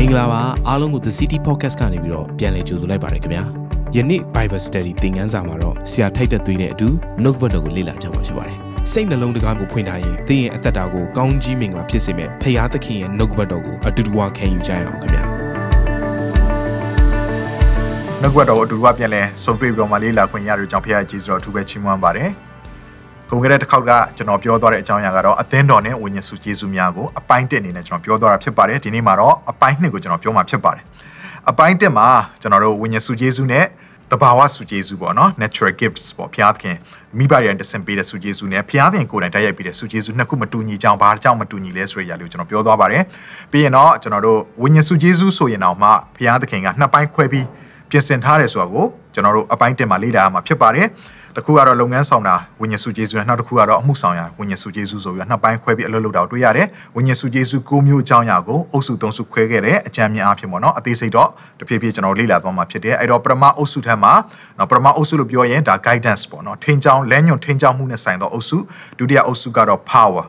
[0.00, 3.42] မင်္ဂလာပါအားလုံးကို The City Podcast ကနေပြီးတော့ပြန်လည်ကြိုဆိုလိုက်ပါရခင်ဗျာ
[3.96, 6.88] ယနေ့ Bible Study သင်ခန်းစာမှာတော့ဆရာထိုက်တဲ့သွေးနဲ့အတူ
[7.22, 8.58] နှုတ်ဘတ်တော်ကိုလေ့လာကြမှာဖြစ်ပါတယ်
[8.92, 15.24] စိတ်နှလုံးတကားကိုဖွင့်ထားရင်သင်ရဲ့အသက်တာကိုကောင်းကြီးမင်္ဂလာဖြစ်စေမယ့်ဖရာသခင်ရဲ့နှုတ်ဘတ်တော်ကိုအတူတူဝခံယူကြရအောင်ခင်ဗျာ
[18.22, 22.30] နှုတ်ကပတ်တော်အတူတူပြန်လဲဆုံးတွေ့ပြီးတော့မှလေးလာခွင့်ရတဲ့ကြောင့်ဖခင်ရဲ့ကျေးဇူးတော်အထူးပဲချီးမွမ်းပါတယ်။
[23.30, 30.84] ခုကလေးတစ်ခေါက်ကကျွန်တော်ပြောသွားတဲ့အကြောင်းအရာကတော့အသင်းတော်နဲ့ဝိညာဉ်စုကျေးဇူးများကိုအပိုင်း1အနေနဲ့ကျွန်တော်ပြောသွားတာဖြစ်ပါတယ်။ဒီနေ့မှာတော့အပိုင်း2ကိုကျွန်တော်ပြောမှာဖြစ်ပါတယ်။
[31.50, 32.08] အပိုင်း1မှာ
[32.40, 33.64] ကျွန်တော်တို့ဝိညာဉ်စုကျေးဇူးနဲ့
[34.12, 36.76] တဘာဝစုကျေးဇူးပေါ့နော် natural gifts ပေါ့ဖခင်
[37.18, 43.02] မိဘရန်တဆင်ပေးတဲ့စုကျေးဇူးနဲ့ဖခင်ကိုယ်တိုင်တိုက်ရိုက်ပေးတဲ့စုကျေးဇူးနှစ်ခုမတူညီကြောင်းဘာကြောင့်မတူညီလဲဆိုတဲ့အရာလေးကိုကျွန်တော်ပြောသွားပါတယ်
[43.50, 46.18] ပြီးရင်တော့ကျွန်တော်တို့ဝိညာဉ်စုကျေးဇူးဆိုရင်တော့မှဖ
[46.50, 47.46] ခင်ကနှစ်ပိုင်းခွဲပြီး
[47.90, 50.86] ပြင်ဆင်ထားတယ်ဆိုတာကိုကျွန်တော်တို့အပိုင်းတင်မှာလေ့လာရမှာဖြစ်ပါတယ်
[51.38, 61.28] တစ်ခုကတော့လုပ်ငန်းဆောင်တာဝိညာဉ်စုကျေးဇူးနဲ့နောက်တစ်ခုကတော့အမှုဆောင်ရဝိညာဉ်စုကျေးဇူးဆိုပြီးတော့နှစ်ပိုင်းခွဲပြီးအလုပ်လုပ်တာကိုတွေ့ရတယ်ဝိညာဉ်စုကျေးဇူး၉မျိုးအကြောင်းအရာကိုအုပ်စု၃စုခွဲခဲ့တဲ့အကြံဉာဏ်အဖြစ်ပေါ့နော်အသေးစိတ်တော့
[61.60, 64.12] တဖြည်းဖြည်းကျွန်တော်လေ့လာသွားမှာဖြစ်တယ်အဲ့တော့ပရမအုပ်စုထက်မှာ
[64.58, 68.58] နော်ပရမအုပ်စုလို့ပြောရင်ဒါ guidance ပေါ့နော်ထိန်းချောင်းလမ်းညွှန်ထိန်းချောင်းမှုနဲ့ဆိုင်သောအုပ်စု
[68.98, 70.24] ဒုတိယအုပ်စုကတော့ power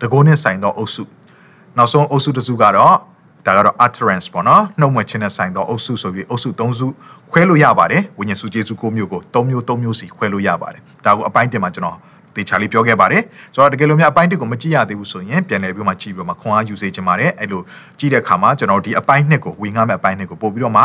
[0.00, 1.02] တကောနဲ့ဆိုင်သောအုပ်စု
[1.76, 2.96] နောက်ဆုံးအုပ်စုတစ်စုကတော့
[3.46, 6.86] ဒါကတော့ utterance ပေါ့နော်နှုတ်မွေခြင်းနဲ့ဆိုင်သောအုပ်စုဆိုပြီးအုပ်စု၃စု
[7.30, 11.98] ခွဲလို့ရပါတယ်ဝိညာဉ်စုကျေစု၉မျိုးကို၃မျိုး၃မျိုးစီခွဲလို့ရပါတယ်ဒါကိုအပိုင်းတင်မှာကျွန်တော်
[12.36, 13.22] တေချာလေးပြောခဲ့ပါတယ်
[13.54, 17.62] ဆိုတော့တကယ်လို့များအပိုင်းတစ်ကိုမကြည့်ရသေးဘူးဆိုရင်ပြန်လည်ပြီးမှကြည့်ပြီးမှခွန်အားယူစေချင်ပါတယ်အဲ့လို
[17.98, 20.84] ကြည့်တဲ့အခါမှာကျွန်တော်ဒီအပိုင်းနှစ်ကိုဝေငှမဲ့အပိုင်းနှစ်ကိုပို့ပြီးတော့မှ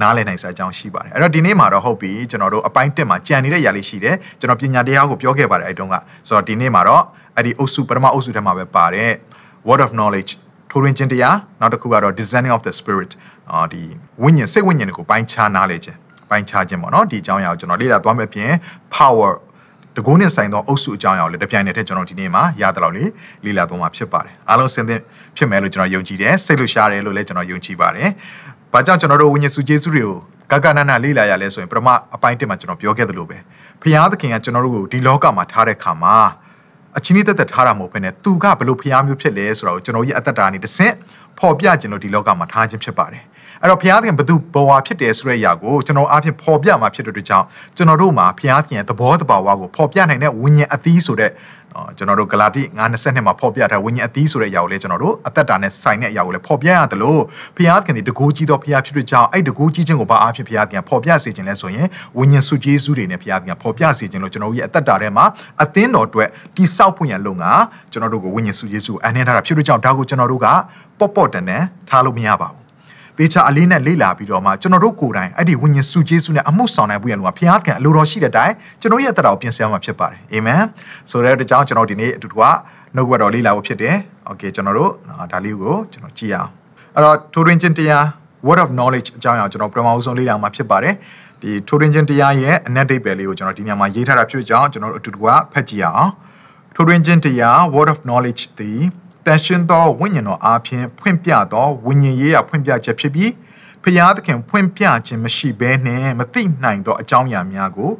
[0.00, 5.94] နားလည်နိုင်စရာအကြောင်းရှိပါတယ်အဲ့တော့ဒီနေ့မှာတော့ဟုတ်ပြီကျွန်တော်တို့အပိုင်းတစ်မှာကြံနေတဲ့ຢာလေးရှိတယ်ကျွန်တော်ပညာတရားကိုပြောခဲ့ပါတယ်အဲ့တုန်းက
[6.28, 7.02] ဆိုတော့ဒီနေ့မှာတော့
[7.36, 9.10] အဲ့ဒီအုပ်စုပထမအုပ်စုထဲမှာပဲပါတဲ့
[9.68, 10.32] word of knowledge
[10.70, 13.12] ထိုးရင်းခြင်းတရားနောက်တစ်ခုကတော့ discerning of the spirit
[13.52, 13.82] အာဒီ
[14.22, 15.98] ဝိညာဉ်စိတ်ဝိညာဉ်တွေကိုပိုင်းခြားနားလေခြင်း
[16.30, 18.50] ပိုင်းခြားခြင်းပေါ့နော်ဒီအကြောင်းအရာကိုကျွန်တော်လေ့လာသွားမယ့်ပြင်
[18.94, 19.32] power
[19.96, 23.10] တကုန်းနဲ့ဆိုင်သောအုပ်စုအကြောင်းအရာကိုလည်းတပြိုင်နက်တည်းကျွန်တော်ဒီနေ့မှာရတဲ့လောက်လေး
[23.44, 25.00] လေ့လာသွားမှာဖြစ်ပါတယ်အားလုံးစင်သင့်
[25.36, 28.08] ဖြစ်မယ်လို့ကျွန်တော်ယုံကြည်တယ်စိတ်လို့ရှားတယ်လို့လည်းကျွန်တော်ယုံကြည်ပါတယ်
[28.72, 33.38] ဘာကြောင့်ကျွန်တော်တို့ဝိညာဉ်စုကျေးဇူးတွေကိုကကနနလေ့လာရလဲဆိုရင်ပထမအပိုင်းတစ်မှာကျွန်တော်ပြောခဲ့သလိုပဲ
[33.80, 36.16] ဖခင်သခင်ကကျွန်တော်တို့ကိုဒီလောကမှာထားတဲ့ခါမှာ
[36.98, 40.94] အချင်းကြီးတက်တက်ထားတာမဟုတ်ဘဲနဲ့သူကဘလို့ဖျားမျိုးဖြစ်လဲဆိုတာကိုကျွန်တော်ကြီးအသက်တာနေတစ်ဆင့်
[41.38, 43.24] ဖော်ပြခြင်းလို့ဒီလောကမှာထားခြင်းဖြစ်ပါတယ်
[43.62, 47.46] အဲ့တော့ဘုရားသခင်ဘသူဘဝဖြစ်တယ်ဆိုတဲ့အရာကိုကျွန်တော်အားဖြင့်ဖော်ပြမှာဖြစ်တဲ့အတွက်ကြောင့်
[47.76, 51.30] ကျွန်တော်တို့မှာဘုရားသခင်သဘောတဘာဝကိုဖော်ပြနိုင်တဲ့ဝိညာဉ်အသီးဆိုတဲ့
[51.96, 57.20] ကျွန်တော်တို့ဂလာတိ9:22မှာဖော်ပြထားဝိညာဉ်အသီးဆိုတဲ့အရာကိုလည်းကျွန်တော်တို့အသက်တာနဲ့ဆိုင်တဲ့အရာကိုလည်းဖော်ပြရတယ်လို့
[57.56, 61.86] ဘုရားသခင်ဒီတကူကြီးတော့ဘုရားဖြစ်တဲ့ကြောင့်အဲ့တကူကြီးခြင်းကိုဘာအားဖြင့်ဘုရားသခင်ဖော်ပြစေခြင်းလဲဆိုရင်
[62.18, 65.24] ဝိညာဉ်စုကျေးဇူးတွေနဲ့ဘုရားသခင်ဖော်ပြစေခြင်းလို့ကျွန်တော်တို့ရဲ့အသက်တာထဲမှာ
[65.62, 67.44] အသင်းတော်အတွက်တိဆောက်ဖွင့်ရလုံက
[67.92, 70.46] ကျွန်တော်တို့ကိုဝိညာဉ်စုကျေးဇူးအနှင်းထားတာဖြစ်တဲ့ကြောင့်ဒါကိုကျွန်တော်တို့က
[70.98, 72.59] ပေါ့ပေါ့တန်တန်ထားလို့မရပါဘူး
[73.19, 80.63] သေချာအလေးနဲ့လေ့လာပြီးတော့မှကျွန်တော်တို့ကိုယ်တိုင်အဲ့ဒီဝိညာဉ်စုကျေးဇူးနဲ့အမှုဆောင်နိုင်ဖို့ရလို့ကဘုရားကအလိုတော်ရှိတဲ့အတိုင်းကျွန်တော်ရဲ့အသက်တာကိုပြင်ဆင်ရမှာဖြစ်ပါတယ်အာမင်
[81.11, 82.41] ဆိုတဲ့အတွက်ကြောင့်ကျွန်တော်ဒီနေ့အတူတူက
[82.95, 83.95] နှုတ်ကပတ်တော်လေ့လာဖို့ဖြစ်တယ်
[84.27, 84.91] โอเคကျွန်တော်တို့
[85.31, 86.49] ဒါလေးကိုကျွန်တော်ကြည့်ရအောင်
[86.95, 88.05] အဲ့တော့ထိုးရင်းချင်းတရား
[88.47, 90.93] word of knowledge အကြောင်းအရာကျွန်တော်ပထမဆုံးလေ့လာမှာဖြစ်ပါတယ်
[91.41, 96.11] ဒီထိုးရင်းချင်းတရားရဲ့အနက်ဒိတ်ပဲလေးကိုကျွန်တော်ဒီညမှာရေးထားတာဖြစ်ကြောင်းကျွန်တော်တို့အတူတူကဖတ်ကြည့်ရအောင်
[96.75, 98.71] ထိုးရင်းချင်းတရား word of knowledge ဒီ
[99.26, 103.30] တန်ရှင်သောဝိညာဉ်တော်အားဖြင့်ဖွင့်ပြသောဝိညာဉ်ရေးရာဖွင့်ပြချက်ဖြစ်ပြီး
[103.84, 107.90] ဖျားသခင်ဖွင့်ပြခြင်းမရှိဘဲနဲ့မသိနိုင်သောအကြောင်းအရာများကို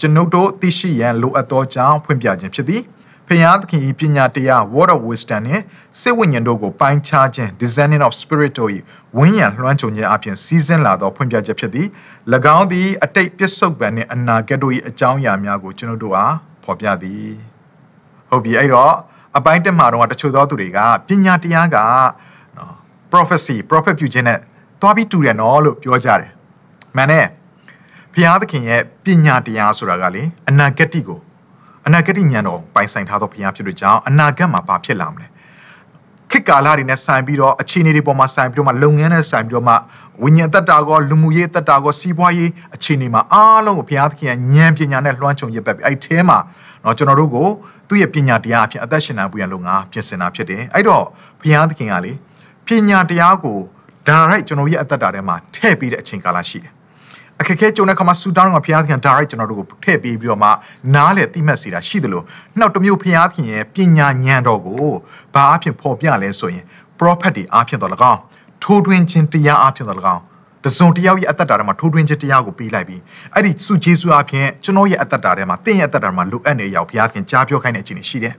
[0.00, 2.82] ကျွန်ုပ်တို့သိရှိရန်လိုအပ်သောကြောင့်ဖွင့်ပြခြင်းဖြစ်သည်
[3.28, 5.60] ဖျားသခင်၏ပညာတရား word of wisdom နဲ့
[6.00, 8.70] စိတ်ဝိညာဉ်တို့ကိုပိုင်းခြားခြင်း discerning of spirit တို့၏
[9.18, 11.86] ဝိညာဉ်လွှမ်းခြုံခြင်းအပြင်စီးစင်းလာသောဖွင့်ပြချက်ဖြစ်သည်၎
[12.56, 17.26] င်းသည်အတိတ်ပြစ္ဆုတ်ပံနှင့်အနာဂတ်တို့၏အကြောင်းအရာများကိုကျွန်ုပ်တို့အားဖော်ပြသည်
[18.30, 18.94] ဟုတ်ပြီအဲ့တော့
[19.38, 21.76] အပိုင်းတက်မှာတော့တချို့သောသူတွေကပညာတရားက
[22.56, 22.74] နော်
[23.12, 24.38] prophecy prophet ပြုခြင်းနဲ့
[24.80, 26.32] သွားပြီးတူတယ်နော်လို့ပြောကြတယ်
[26.96, 27.26] မှန်တယ်
[28.14, 31.20] ဘုရားသခင်ရဲ့ပညာတရားဆိုတာကလေအနာဂတ်ကို
[31.86, 35.26] အနာဂတ်ဉာဏ်တော်ပိုင်ဆိုင်ထားသောဘုရားဖြစ်တဲ့ကြောင့်အနာဂတ်မှာဘာဖြစ်လာမလဲ
[36.31, 39.75] ခေတ်ကာလတွေနဲ့ဆိုင်ပြီးတော့အခြေအနေတွေပေါ်မှာဆိုင်ပြီးတော့မှလုပ်ငန်းနဲ့ဆိုင်ပြီးတော့မှ
[40.23, 46.37] ဝိညာဉ်တတ္တာကောလူမှုရေးတတ္တာကောစီးပွားရေးအခြေအနေမှာအားလုံးကိုဘုရားသခင်ရဲ့ဉာဏ်ပညာနဲ့လွှမ်းခြုံရပတ်ပြီးအဲ့အဲမှာ
[46.81, 47.47] เนาะကျွန်တော်တို့ကို
[47.87, 51.05] သူ့ရဲ့ပညာတရားအဖြစ်အသက်ရှင်နိုင်ဖို့ရလို့ငါပြင်ဆင်တာဖြစ်တယ်အဲ့တော့
[51.41, 52.11] ဘုရားသခင်ကလေ
[52.67, 53.59] ပညာတရားကို
[54.07, 56.71] ဒါရိုက်ကျွန်တော်ရဲ့အသက်တာထဲမှာထည့်ပြီးတဲ့အချိန်ကာလရှိတယ်
[57.40, 60.48] အခက်ခဲကြုံတဲ့ခါမှာဆူတောင်းကဘုရားသခင် direct ကျွန်တော်တို့ကိုထည့်ပေးပြီးတော့မှ
[60.94, 62.24] နားလေတိမှတ်စေတာရှိတယ်လို့
[62.58, 64.88] နောက်တစ်မျိုးဘုရားသခင်ရဲ့ပညာဉာဏ်တော်ကို
[65.34, 66.64] ဘာအဖြစ်ဖော်ပြလဲဆိုရင်
[66.98, 68.20] prophet တွေအဖြစ်တော်၎င်း
[68.62, 70.22] ထိုးထွင်းခြင်းတရားအဖြစ်တော်၎င်း
[70.64, 73.00] တစုံတယောက်ရဲ့အသက်တာထဲမှာထိုးထွင်းခြင်းတရားကိုပေးလိုက်ပြီး
[73.34, 78.34] အဲ့ဒီစုဂျေစုအဖြစ်ကျွန်တော်ရဲ့အသက်တာထဲမှာတင့်ရဲ့အသက်တာမှာလိုအပ်နေရောက်ဘုရားသခင်ကြားပြောခိုင်းတဲ့အချိန်ရှိတယ်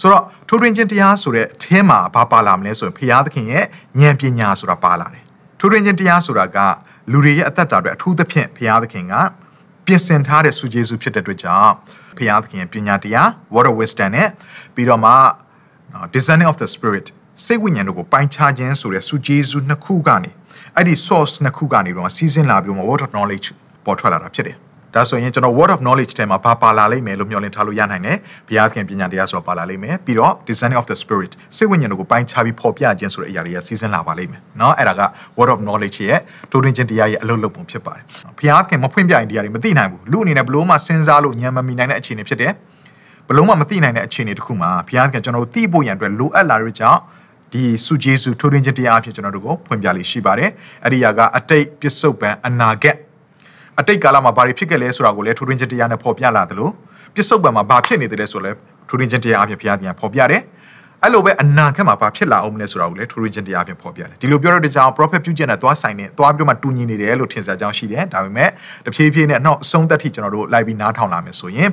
[0.00, 3.64] ဆိုတော့ထိုးထွင်းခြင်းတရားဆိုတဲ့အထဲမှာဘာပါလာမလဲဆိုရင်ဘုရားသခင်ရဲ့
[4.00, 5.21] ဉာဏ်ပညာဆိုတာပါလာတယ်
[5.64, 6.58] ထိုးထွင်းခြင်းတရားဆိုတာက
[7.12, 9.14] လူတွေရဲ့အသက်တာတွေအထူးသဖြင့်ဘုရားသခင်က
[9.86, 11.72] ပြင်ဆင်ထားတဲ့စုဂျေစုဖြစ်တဲ့အတွက်ကြောင့်
[12.16, 14.28] ဘုရားသခင်ရဲ့ပညာတရား word of wisdom နဲ့
[14.74, 15.12] ပြီးတော့မှ
[16.14, 17.06] discerning of the spirit
[17.44, 20.30] စိတ်ဝိညာဉ်တို့ကိုပိုင်းခြားခြင်းဆိုတဲ့စုကျေးဇူးနှစ်ခုကနေ
[20.76, 23.46] အဲ့ဒီ source နှစ်ခုကနေတော့စီးစင်းလာပြီးတော့ word of knowledge
[23.84, 24.56] ပေါ်ထွက်လာတာဖြစ်တယ်
[24.95, 28.17] ဒါဆိုရင်ကျွန်တော် word of knowledge ထဲမှာဘာပါလာလိမ့်မယ်လို့မျှော်လင့်ထားလို့ရနိုင်တယ်
[28.47, 35.01] ဘုရားခင်ပညာတရားဆိုတာပါလာလိမ့်မယ်ပြီးတော့ discerning of the spirit စိတ်ဝိညာဉ်တို့ကိုပိုင်းခြားပြီးပေါ်ပြခြင်းဆိုတဲ့အရာတွေကစီးစင်းလာပါလိမ့်မယ်เนาะအဲ့ဒါက
[35.37, 36.19] word of knowledge ရဲ့
[36.51, 38.03] တိုးတွင်းခြင်းတရားရဲ့အလုပ်လုပ်ပုံဖြစ်ပါတယ်
[38.37, 42.51] ဘုရားခင်မဖွင့်ပြရင်တရားတွေမသိနိုင်ဘူးလူအနေနဲ့ဘလို့မှစဉ်းစားလို့ဉာဏ်မမီနိုင်တဲ့အခြေအနေဖြစ်တယ်
[43.29, 47.01] ဘလုံးမမသိနိုင်တဲ့အခြေအနေတစ်ခုမှာဘုရားခင်ကျွန်တော်တို့သိဖို့ရန်အတွက်လိုအပ်လာတဲ့ကြောင့်
[47.53, 50.49] ဒီစုဂျေစုထိုးထွင်းခြင်းတရားအဖြစ်ကျွန်တော်တို့ကိုဖွင့်ပြလေးရှိပါတယ်။
[50.83, 52.95] အဲ့ဒီຢာကအတိတ်ပစ္စုပန်အနာဂတ်
[53.82, 56.72] အတိတ်ကာလမှာဘာတွေဖြစ်ခဲ့လဲဆိုတာကိုလည်းထိုးထွင်းခြင်းတရားနဲ့ဖော်ပြလာတယ်လို့
[57.14, 58.50] ပစ္စုပန်မှာဘာဖြစ်နေတယ်ဆိုလဲ
[58.88, 60.42] ထိုးထွင်းခြင်းတရားအဖြစ်ဘုရားတရားဖော်ပြတယ်။
[61.02, 68.48] အဲ့လိုပဲအနာဂတ်မှာဘာဖြစ်လာအောင်မလဲဆိုတာကိုလည်းထိုးထွင်းခြင်းတရားအဖြစ်ဖော်ပြတယ်။ဒီလိုပြောတဲ့ကြောင် prophet ပြုချက်နဲ့သွားဆိုင်နေသွားပြီးတော့မှတူညီနေတယ်လို့ထင်စရာကြောင်းရှိတယ်။ဒါပေမဲ့
[68.86, 71.68] တဖြည်းဖြည်းနဲ့နောက်အဆုံးသက်ထိကျွန်တော်တို့လိုက်ပြီးနားထောင်လာမယ်ဆိုရင်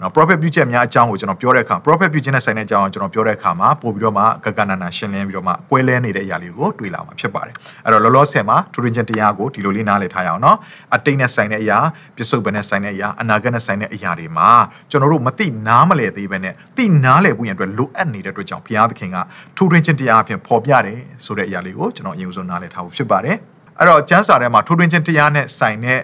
[0.00, 7.54] နော် prophet ပြုချက်များအကြောင်းကိုကျွန်တော်ပြောတဲ့အခါ prophet ပြုချက်နဲ့ဆိုင်တဲ့အကြောင်းကိုကျွန်တော်ပြောတဲ့အခါမှာပို့ပြီးတော့မှကကနနာရှင်းလင်းပြီးတော့မှကွဲလဲနေတဲ့အရာလေးကိုတွေ့လာမှာဖြစ်ပါတယ်
[7.84, 10.56] အဲ့တော့လောလောဆယ်မှာထူထင်ခြင်းတရားကိုဒီလိုလေးနားလည်ထားရအောင်နော်
[10.94, 11.78] အတိတ်နဲ့ဆိုင်တဲ့အရာ
[12.16, 14.50] ပစ္စုပန်နဲ့ဆိုင်တဲ့အရာအနာဂတ်နဲ့ဆိုင်တဲ့အရာတွေမှာ
[14.90, 19.16] ကျွန်တော်တို့မသိနားမလည်သေးဘဲနဲ့သိနားလည်ဖို့ရန်အတွက်လိုအပ်နေတဲ့အတွက်ကြောင့်ဘုရားသခင်က
[19.56, 23.36] ထူထင်ခြင်းတရားအဖြစ်ပေါ်ပြတယ်ဆိုတဲ့အရာလေးကိုကျွန်တော်အရင်ဆုံးနားလည်ထားဖို့ဖြစ်ပါတယ်
[23.78, 26.00] အဲ့တော့ကျမ်းစာထဲမှာထူထင်ခြင်းတရားနဲ့ဆိုင်တဲ့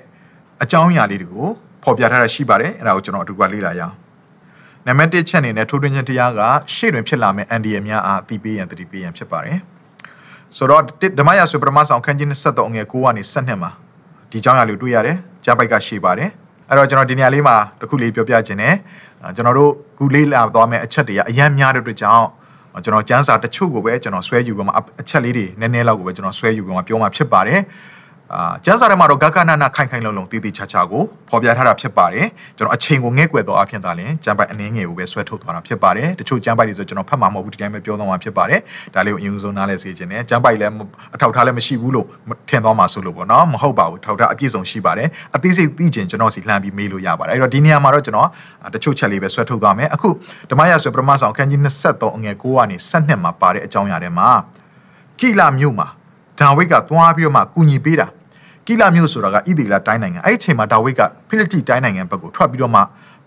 [0.63, 1.49] အကြောင်းအရာလေးတွေကို
[1.85, 3.95] ဖော်ပြထားတာရှိပါတယ်အဲ့ဒါကိုကျွန်တော်အတူကလေ့လာရအောင်
[4.87, 6.41] နံပါတ်1ချက်အနေနဲ့ထိုးထွင်းခြင်းတရားက
[6.75, 9.59] ရှေ့တွင်ဖြစ်လာမယ့်အန်ဒီရများအားအတိပေးရန်တတိပေးရန်ဖြစ်ပါတယ်
[10.57, 10.83] ဆိုတော့
[11.19, 13.71] ဓမ္မရာဆိုပထမဆောင်ခန်းကြီး23ငွေ9ကနေ12မှာ
[14.31, 16.31] ဒီကြောင်းရာလေးတွေ့ရတယ်ကြားပိုက်ကရှေ့ပါတယ်
[16.69, 18.75] အဲ့တော့ကျွန်တော်ဒီနေရာလေးမှာတစ်ခုလေးပြောပြခြင်းနဲ့
[19.37, 22.27] ကျွန်တော်တို့ခုလေးလာသွားမယ့်အချက်တွေကအများများတဲ့အတွက်ကြောင့်
[22.85, 27.61] ကျွန်တော်ကျန်းစာတချို့ကိုပဲကျွန်တော်ဆွဲယူပြီးမှအချက်လေးတွေနည်းနည်းလောက်ကိုပဲကျွန်တော်ဆွဲယူပြီးမှပြောမှဖြစ်ပါတယ်
[28.37, 32.27] အာကျန်းစာထဲမှာတော့ဂကနနာခိုင်ခိုင်လုံလုံတည်တည်ချာချာကိုဖော်ပြထားတာဖြစ်ပါတယ်
[32.57, 38.61] ကျွန်တော်အချိန်ကိုငဲ့ကွယ်တော့အဖြစ်သာလင်ကျန်းပိုက်အနည်းငယ်ကိုပဲဆွဲထုတ်သွားတာဖြစ်ပါတယ်တချို့ကျန်းပိုက်တွေဆိုကျွန်တော်ဖတ်မှာမဟုတ်ဘူးဒီတိုင်းပဲပြောသွားမှာဖြစ်ပါတယ်
[38.95, 40.73] ဒါလေးကိုအရင်ဆုံးနားလဲစေခြင်းနဲ့ကျန်းပိုက်လည်း
[41.15, 42.07] အထောက်ထားလည်းမရှိဘူးလို့
[42.49, 48.29] ထင်သွားမှာဆိုလို့ပေါ့နော်မဟုတ်ပါဘူးထောက်ထားအပြည့်စုံရှိပါတယ်အသေးစိတ်သိခြင်းကျွန်တော်စီလှမ်းပြီးမေးလို့ရပါတယ်အဲ့တော့ဒီနေရာမှာတော့ကျွန်တော်
[48.75, 50.09] တချို့ချက်လေးပဲဆွဲထုတ်သွားမယ်အခု
[50.51, 54.29] ဓမ္မရဆွေပရမဆောင်ခန်းကြီး23အငယ်9ကနေ12မှာပါတဲ့အကြောင်းအရာတွေမှာ
[55.21, 55.89] ကိလာမြို့မှာ
[56.41, 58.09] ဒါဝိဒ်ကသွားပြီးတော့မှကူညီပေးတာ
[58.67, 62.81] ကိလမြို့ဆိုတာကဣသီလတိုင်းနိုင်ငံအဲ့ဒီအချိန်မှာဒါဝိဒ်ကဖိလိတိတိုင်းနိုင်ငံဘက်ကိုထွက်ပြီးတော့မှ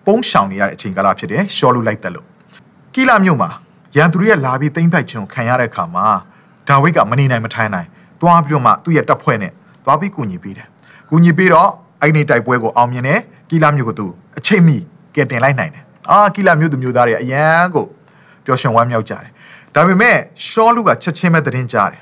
[0.06, 2.26] ပုံးရှောင်နေရတဲ့အချိန်ကာလဖြစ်တယ်ရှောလူလိုက်တယ်လို့
[2.96, 3.50] ကိလမြို့မှာ
[3.96, 6.06] ရန်သူရဲ့လာပြီးသိမ့်ပိုက်ခြင်းကိုခံရတဲ့အခါမှာ
[6.68, 7.88] ဒါဝိဒ်ကမနေနိုင်မထိုင်နိုင်
[8.22, 9.52] သွားပြီးတော့မှသူ့ရဲ့တပ်ဖွဲ့နဲ့
[9.86, 10.68] သွားပြီးကူညီပေးတယ်
[11.10, 11.70] ကူညီပေးတော့
[12.02, 14.78] အဲ့ဒီတိုက်ပွဲကိုအောင်မြင်တယ်ကိလမြို့ကိုသူအချိန်မီ
[15.16, 17.86] ကယ်တင်လိုက်နိုင်တယ်အာကိလမြို့သူမျိုးသားတွေအရန်ကို
[18.46, 19.32] ပျော်ရွှင်ဝမ်းမြောက်ကြတယ်
[19.76, 20.18] ဒါပေမဲ့
[20.48, 22.02] ရှောလူကချက်ချင်းပဲသတင်းကြားတယ်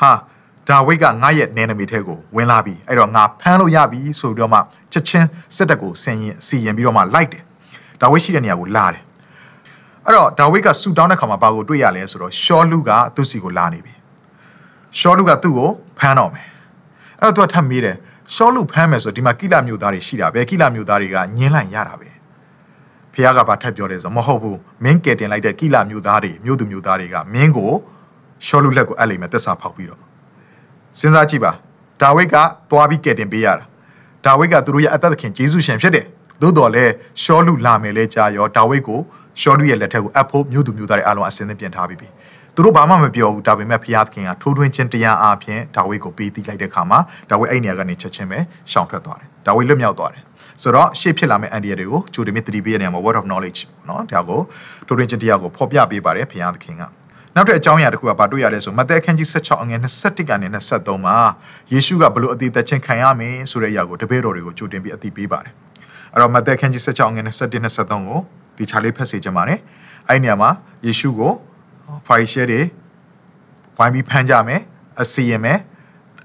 [0.00, 0.12] ဟာ
[0.68, 4.58] ဒါဝိတ်ကငါရဲ့နယ်နိမိတ်ထဲကိုဝင်လာပြီအဲ့တော့ငါဖမ်းလို့ရပြီဆိုပြီးတော့မှ
[4.92, 7.42] ချက်ချင်းစစ်တပ်ကိုဆင်ရင်စီရင်ပြီးတော့မှလိုက်တယ်
[8.00, 9.02] ဒါဝိတ်ရှိတဲ့နေရာကိုလာတယ်
[10.04, 13.94] အဲ့တော့ဒါဝိတ်ကဆူတောင်းတဲ့ခါမှာဘာကိုတွေ့ရလဲဆိုတော့ရှောလူကသူ့စီကိုလာနေပြီ
[14.98, 16.46] ရှောလူကသူ့ကိုဖမ်းတော့မယ်
[17.20, 17.96] အဲ့တော့သူကထပ်မေးတယ်
[18.34, 22.08] ရှောလူဖမ်းမယ်ဆိုဒီမှာကိလမျိုးသားတွေရှိတာပဲကိလမျိုးသားတွေကညင်းလိုက်ရတာပဲ
[23.12, 27.72] ဖះကဘာထပ်ပြောတယ်ဆိုမဟုတ်ဘူးမင်းကယ်တင်လိုက်တဲ့ကိလမျိုးသားတွေမျိုးသူမျိုးသားတွေကမင်းကို
[28.46, 30.07] ရှောလူလက်ကိုအပ်လိမ့်မယ်သက်စာဖောက်ပြီးတော့
[30.98, 31.52] စဉ်းစားကြည့်ပါ
[32.02, 32.36] ဒါဝိဒ်က
[32.70, 33.64] သွားပြီးကယ်တင်ပေးရတာ
[34.24, 36.04] ဒါဝိဒ်ကသူတို့ရဲ့အသက်သခင်ယေရှုရှင်ဖြစ်တယ်
[36.42, 36.92] သို့တော်လည်း
[37.22, 39.00] ရှောလူလာမယ်လဲကြားရောဒါဝိဒ်ကို
[39.40, 42.08] ရှောလူရဲ့လက်ထက်ကိုအပ်ဖို့မြို့သူမြို့သားတွေအားလုံးအစင်းသင့်ပြင်ထားပြီးပြီ
[42.54, 46.98] သူတို့ဘာမှမပြောဘူးဒါပေမဲ့ဖျားသခင်ကထိုးထွင်းခြင်းတရားအားဖြင့်ဒါဝိဒ်ကိုပေးသိလိုက်တဲ့အခါမှာ
[47.30, 48.38] ဒါဝိဒ်အဲ့နေရာကနေချက်ချင်းပဲ
[48.70, 50.22] ရှောင်ထွက်သွားတယ်ဒါဝိဒ်လွတ်မြောက်သွားတယ်
[50.62, 54.40] ဆိုတော့ရှေ့ဖြစ်လာမယ့်အန်ဒီရတွေကိုကျူတမီသတိပေးရတဲ့နေရာမှာ word of knowledge ပေါ့နော်ဒါကို
[54.86, 56.82] ထိုးထွင်းခြင်းတရားကိုဖော်ပြပေးပါတယ်ဖျားသခင်က
[57.38, 61.16] နောက်တဲ့အကြောင်းအရာတစ်ခုကဘာတွေ့ရလဲဆိုမဿဲအခန်းကြီး16အငယ်21ကနေ23မှာ
[61.72, 65.52] ယေရှုကဘလို့အသေးသက်ချင်းခံရမယ်ဆိုတဲ့အရာကိုတပည့်တော်တွေကိုကြိုတင်ပြီးအသိပေးပါတယ်
[66.12, 68.20] အဲ့တော့မဿဲအခန်းကြီး16အငယ်21 23ကို
[68.56, 69.58] ဒီခြားလေးဖတ်စေချင်ပါတယ်
[70.08, 70.50] အဲ့ဒီနေရာမှာ
[70.86, 71.32] ယေရှုကို
[72.06, 72.60] ဖာရီရှဲတွေ
[73.78, 74.60] ဝိုင်းပြီးဖမ်းကြမယ်
[75.02, 75.58] အစီရင်မယ်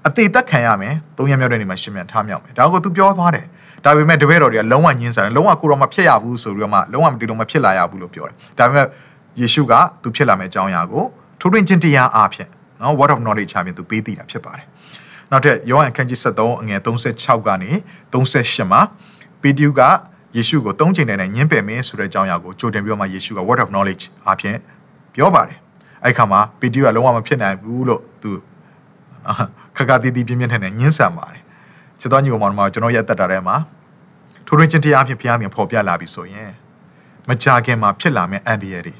[0.06, 3.46] အသေးသက်ခံရမယ်သုံးရက်မြောက်တဲ့နေ့မှာရှင်မြန်ထားမြောက်မယ်ဒါကိုသူပြောသွားတယ်
[3.84, 8.86] ဒါပေမဲ့တပည့်တော်တွေကလုံးဝညှင်းဆန်တယ်လုံးဝကိုတော့မဖြစ်ရဘူးဆိုပြီးတော့မှလုံးဝမတီလို့မဖြစ်လာရဘူးလို့ပြောတယ်ဒါပေမဲ့
[9.40, 9.72] ယေရှုက
[10.02, 11.04] သူဖြစ်လာမယ့်အကြောင်းအရာကို
[11.40, 12.48] ထိုးထွင်းခြင်းတရားအားဖြင့်
[12.80, 14.66] နော် word of knowledge အပြင်သူပေးသိတာဖြစ်ပါတယ်။
[15.30, 17.70] နောက်ထပ်ယောဟန်ခန်းကြီး73အငယ်36ကနေ
[18.12, 18.80] 38မှာ
[19.42, 19.80] ပေတရုက
[20.36, 24.58] ယေရှုကိုသုံးချိန်နဲ့ညှင်းပယ်မင်းဆိုတဲ့အကြောင်းအရာကိုကြိုတင်ပြီးတော့မှယေရှုက word of knowledge အားဖြင့်
[25.14, 25.58] ပြောပါတယ်။
[26.04, 28.30] အဲ့ခါမှာပေတရုကလုံးဝမဖြစ်နိုင်ဘူးလို့သူ
[29.76, 31.42] ခက်ခါတီးတီးပြင်းပြင်းထန်ထန်ညှင်းဆန်ပါတယ်။
[32.00, 33.56] ချစ်တော်ညီကောင်မောင်ကျွန်တော်ရဲ့အသက်တာထဲမှာ
[34.46, 36.50] ထိုးထွင်းခြင်းတရားအဖြစ်ဘုရားမြင်ဖော်ပြလာပြီဆိုရင်
[37.28, 38.94] မကြခင်မှာဖြစ်လာမယ့်အန်ဒီရတွေ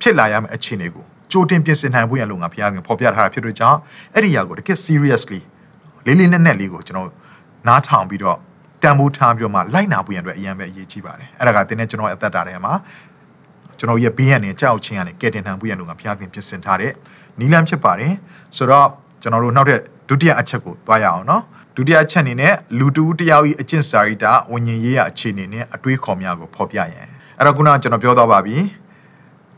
[0.00, 3.78] ဖြစ်လာရမယ့်အခြေအနေကိုကြိုတင်ပြင်ဆင်နိုင်ဖို့ရလို့ငါဖခင်ဖော်ပြထားတာဖြစ်တဲ့ကြောင့်
[4.14, 5.40] အဲ့ဒီຢာကိုတကယ် seriously
[6.06, 7.08] လေးလေးနက်နက်လေးကိုကျွန်တော်
[7.68, 8.38] နားထောင်ပြီးတော့
[8.82, 12.72] တန်ဖိုးထားပြီးတော့မှလိုက်နာဖို့ရန်အတွက်အရင်ပဲအရေးကြီးပါတယ်အဲ့ဒါကတင်းနဲ့ကျွန်တော်အသက်တာထဲမှာ
[13.78, 16.92] ကျွန်တော်ရဲ့ဘေးရန်နဲ့ကြောက်ချင်းရနဲ့ကဲတင်ထံဖို့ရန်တို့ကဘုရားသခင်ပြင်ဆင်ထားတဲ့
[17.40, 18.12] နီလန်းဖြစ်ပါတယ်
[18.56, 18.88] ဆိုတော့
[19.22, 21.42] ကျွန်တော်တို့နောက်ထပ်ဒုတိယအချက်ကိုသွားရအောင်နော်
[21.76, 27.06] ဒုတိယအချက်အနေနဲ့လူတူတယောက်ဤအကျင့်စာရိတ္တဝิญဉ်ရေးရအခြေအနေနဲ့အတွေးခေါ်များကိုဖော်ပြရန်
[27.38, 28.56] အဲ့တော့ခုနကကျွန်တော်ပြောသွားပါပြီ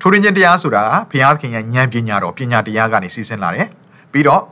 [0.01, 3.69] ထိုးရင်းချင်းတရားဆိုတာဘုရားသခင်ရဲ့ဉာဏ်ပညာတော်ပညာတရားကနေစီစဉ်လာတယ်
[4.13, 4.43] ပြီးတော့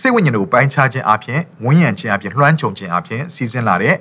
[0.00, 3.94] စိတ်ဝိညာဉ်ကိုပိုင်းခြားခြင်းအပြင်ဝိညာဉ်ခြင်းအပြင်လွှမ်းခြုံခြင်းအပြင်စီစဉ်လာတဲ့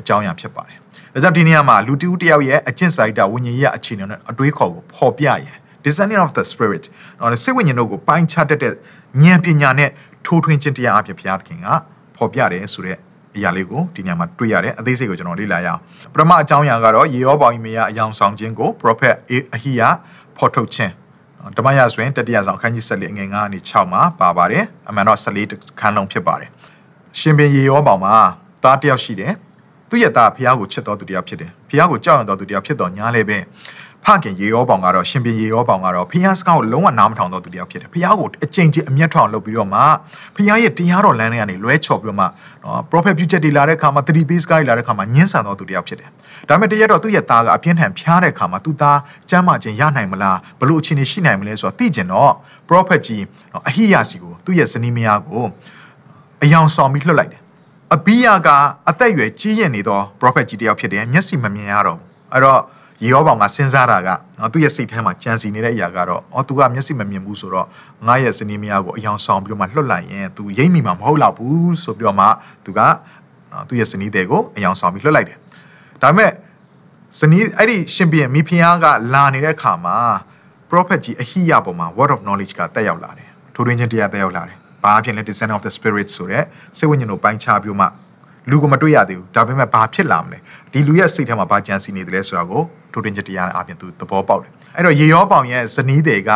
[0.00, 0.78] အကြောင်းအရာဖြစ်ပါတယ်
[1.14, 6.84] ဒါကြောင့်ဒီနေရာမှာလူတူတယောက်ရဲ့အကျင့်စာရိတ္တဝิญဉ်ရေးရအခြေအနေနဲ့အတွေးခေါ်ကိုဖော်ပြရန် discerning of the spirit
[7.20, 8.72] တော့စိတ်ဝိညာဉ်တို့ကိုပိုင်းခြားတတ်တဲ့
[9.22, 9.90] ဉာဏ်ပညာနဲ့
[10.26, 11.66] ထိုးထွင်းခြင်းတရားအပြင်ဘုရားသခင်က
[12.16, 12.98] ဖော်ပြတယ်ဆိုတဲ့
[13.36, 15.80] အရာလေးကိုဒီညမှာတွေ့ရတယ်အသေးစိတ်ကိုကျွန်တော်လေ့လာရအောင်
[16.12, 19.16] ပထမအကြောင်းအရာကတော့ယေရောပေါင်ဤမေယအယောင်ဆောင်ခြင်းကို prophet
[19.54, 19.82] အဟိယ
[20.36, 20.92] ဖော်ထုတ်ခြင်း
[21.56, 26.50] ဓမ္မရဆိုရင်တတိယဆောင်အခန်းကြီး14အငယ်9အနေ6မှာပါပါတယ်အမှန်တော့14ခန်းလုံးဖြစ်ပါတယ်
[27.18, 28.14] ရှင်ပင်ယေရောပေါင်မှာ
[28.62, 29.32] သားတယောက်ရှိတယ်
[29.88, 33.38] သူ့ရဲ့သားဖះကိုချစ်တော်သူတယောက်ဖြစ်တယ်ဖះကိုကြောက်ရွံ့တော်သူတယောက်ဖြစ်တော်ညာလည်းပဲ
[34.06, 39.80] ဖခင်ရေရောပေါင်ကတော့ရှင်ပြန်ရေရောပေါင်ကတော့ဖះစကားကိုလုံးဝနားမထောင်တော့သူတယောက်ဖြစ်တယ်ဖះကိုအကျဉ်းချင်းအမျက်ထောင်လုပ်ပြီးတော့မှ
[40.36, 42.26] ဖះရဲ့တရားတော်လမ်းတွေကနေလွဲချော်ပြီးတော့မှ
[42.64, 46.08] နော် prophet future တွေလာတဲ့ခါမှာ3 base ကားတွေလာတဲ့ခါမှာညှင်းဆန်တော့သူတယောက်ဖြစ်တယ်
[46.48, 48.98] ဒါပေမဲ့တရက်တော့သူ့ရဲ့သားကအပြင်းထန်ဖျားတဲ့ခါမှာသူ့သား
[49.30, 52.32] ကျမ်းမာခြင်းရနိုင်မလားဘလို့အခြေအနေရှိနိုင်မလဲဆိုတော့သိကျင်တော့
[52.68, 53.22] prophet ကြီး
[53.68, 55.44] အဟိယစီကိုသူ့ရဲ့ဇနီးမယားကို
[56.42, 57.40] အယောင်ဆောင်ပြီးလွှတ်လိုက်တယ်
[57.94, 58.48] အဘိယက
[58.88, 62.60] အသက်အရွယ်ကြီးရင်နေသော prophet ကြီးတယောက်ဖြစ်တယ်မျက်စိမမြင်ရတော့ဘူးအဲ့တော့
[63.02, 64.08] ရေရောပေါင်ကစဉ်းစားတာက
[64.40, 67.66] နော်သူ့ရဲ့စိတ်ထဲမှာကြံစီနေတဲ့အရာကတော့အော်သူကမျက်စိမမြင်ဘူးဆိုတော့
[68.06, 72.26] ငါရဲ့ဇနီးမယားကိုအယောင်ဆောင်ပြီးတော့မှလွတ်လိုက်ရင်သူရိမ့်မိမှာမဟုတ်တော့ဘူးဆိုပြီးတော့မှ
[72.64, 72.80] သူက
[73.52, 75.38] နော်သူ့ရဲ့ဇနီးတဲ့ကိုအယောင်ဆောင်ပြီးလွတ်လိုက်တယ်
[76.02, 76.30] ဒါပေမဲ့
[77.20, 79.96] ဇနီးအဲ့ဒီရှင်ပြန်မိဖုရားကလာနေတဲ့အခါမှာ
[80.70, 86.44] prophet ကြီးအဟိယပေါ်မှာ word of knowledge ကတက်ရောက်လာတယ်ထိုးထွင်းခြင်းတရားတက်ရောက်လာတယ်ဘာအဖြစ်လဲ descent of the spirit ဆိုတဲ့
[86.78, 87.86] စိတ်ဝိညာဉ်ကိုပိုင်းခြားပြီးမှ
[88.50, 90.38] လူကိုမတွေ့ရသေးဘူးဒါပေမဲ့ဘာဖြစ်လာမလဲ
[90.72, 96.30] ဒီလူရဲ့စိတ်ထဲမှာဘာကြံစီနေတယ်လဲဆိုတာကိုထိုးတင်ချက်တရားအပြင်သူသဘောပေါက်တယ်အဲ့တော့ရေရောပေါင်ရဲ့ဇနီးတွေက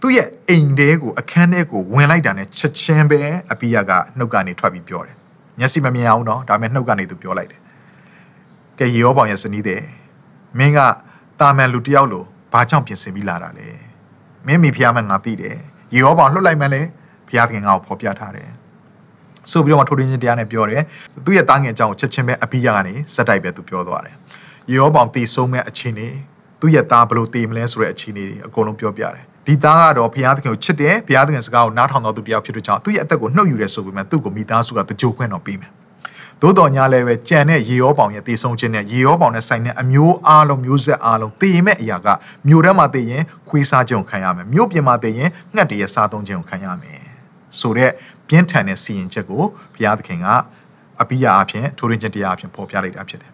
[0.00, 3.20] သူ့ရဲ့အိမ်တဲကိုအခန်းထဲကိုဝင်လိုက်တာနဲ့ချက်ချင်းပဲ
[3.52, 5.16] အပိယကနှုတ်ကနေထွက်ပြီးပြောတယ်
[5.58, 7.60] မျက်စိမမြင်အောင်တော့ဒါပေမဲ့နှုတ်ကနေသူပြောလိုက်တယ်
[8.78, 9.76] ကဲရေရောပေါင်ရဲ့ဇနီးတွေ
[10.58, 10.78] မင်းက
[11.40, 13.68] တာမန်လူတယောက်လိုဘာကြောင့်ပြင်ဆင်ပြီးလာတာလဲ
[14.46, 15.56] မင်းမိဖုရားမငါသိတယ်
[15.94, 16.88] ရေရောပေါင်လှုပ်လိုက်မှလည်း
[17.28, 18.48] ဘုရားခင်ငါ့ကိုဖော်ပြထားတယ်
[19.50, 20.82] ဆိုပြီးတော့ထိုးရင်းချင်းတရားနဲ့ပြောတယ်
[21.24, 24.14] သူ့ရဲ့တားငယ်အကြောင်းကိုချက်ချင်းပဲအပိယကနေစက်တိုက်ပဲသူပြောသွားတယ်
[24.70, 26.08] ရေရောပေါင်တည်ဆုံးမဲ့အခြေအနေ
[26.60, 35.72] သူ့ရဲ့သားဘလို့တည်မလဲဆိုတဲ့အခြေအနေတွေအကုန်လုံးပြောပြတယ်ဒီသားကတော့ဘုရားသခင်ကိုချစ်တယ်ဘုရားသခင်စကားကိုနားထောင်တော်သူတယောက်ဖြစ်တဲ့ကြောင့်သူ့ရဲ့အသက်ကိုနှုတ်ယူရဲဆိုပေမဲ့သူ့ကိုမိသားစုကတကြိုခွင့်တော့ပေးမယ်
[36.42, 42.08] သို့တော်ညာလည်းပဲကြံတဲ့ရေရောပေါင်ရဲ့တည်ဆုံးခြင်းနဲ့ရေရောပေါင်နဲ့ဆိုင်တဲ့အမျိုးအားလုံးမျိုးဆက်အားလုံးတည်မဲ့အရာက
[42.48, 47.00] မြို့ထဲမှာတည်ရင်ခွေးစားခြင်းကိုခံရမယ်မြို့ပြင်မှာတည်ရင်ငှက်တရဲ့စားသုံးခြင်းကိုခံရမယ်
[47.60, 47.90] ဆိုတဲ့
[48.28, 49.42] ပြင်းထန်တဲ့စီရင်ချက်ကို
[49.74, 50.26] ဘုရားသခင်က
[51.00, 53.32] အပိယအဖြစ်ထိုးရင်းခြင်းတရားအဖြစ်ပေါ်ပြလိုက်တာဖြစ်တယ်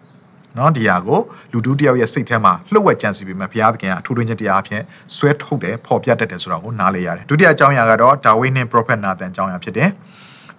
[0.57, 1.19] နော်ဒီဟာကို
[1.51, 4.81] လူတူးတယောက်ရဲ့စိတ်ထဲမှာလှုပ်ဝက်ကြံစီပြီးမှဘုရားသခင်ကအထူးတွင်းခြင်းတရားအဖြစ်
[5.15, 9.89] ဆွဲထုတ်တယ်ပေါ်ပြတတ်တယ်ဆိုတာကိုနားလေရတယ်ဒုတိယအကြောင်းအရာကတော့ဒါဝိဒ်နဲ့ prophet Nathan အကြောင်းအရာဖြစ်တယ်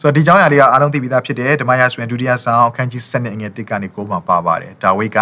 [0.00, 5.18] ဆိုတော့ဒီအကြောင်းအရာတွေကအားလုံးသိပြီးသားဖြစ်တယ်ဓမ္မရာဆိုရင်ဒုတိယဆောင်အခန်းကြီး7အငယ်1ကနေ9မှာပါပါတယ်ဒါဝိဒ်က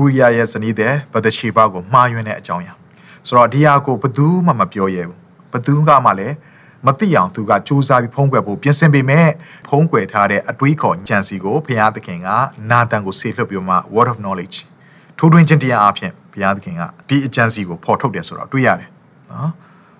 [0.00, 2.72] ဥရိယရဲ့ဇနီးတဲ့ဗဒရှေဘကိုမှားယွင်းတဲ့အကြောင်းအရာ
[3.28, 5.18] ဆိုတော့ဒီဟာကိုဘယ်သူမှမပြောရဲဘူး
[5.52, 6.34] ဘယ်သူကမှလည်း
[6.86, 9.28] မသိအောင်သူကစူးစမ်းပြီးဖုံးကွယ်ဖို့ပြင်ဆင်ပေမဲ့
[9.68, 12.28] ဖုံးကွယ်ထားတဲ့အတွေးခေါ်ကြံစီကိုဘုရားသခင်က
[12.70, 14.56] နာတန်ကိုဆေးလွှတ်ပြီးမှ word of knowledge
[15.18, 18.88] ထိုးထွင်းခြင်းတရားအဖြစ်ဘုရားသခင်ကဒီအကြံစီကိုဖော်ထုတ်တယ်ဆိုတော့တွေ့ရတယ်
[19.32, 19.50] နော်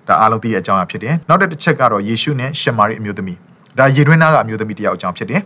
[0.09, 3.39] ဒါအားလုံးသိတဲ့အကြောင်းအဖြစ်တယ်နောက်တစ်ချက်ကတော့ယေရှုနဲ့ရှမာရိအမျိုးသမီး
[3.79, 5.41] ဒါယေတွင်းနာကအမျိုးသမီးတယောက်အကြောင်းဖြစ်တယ်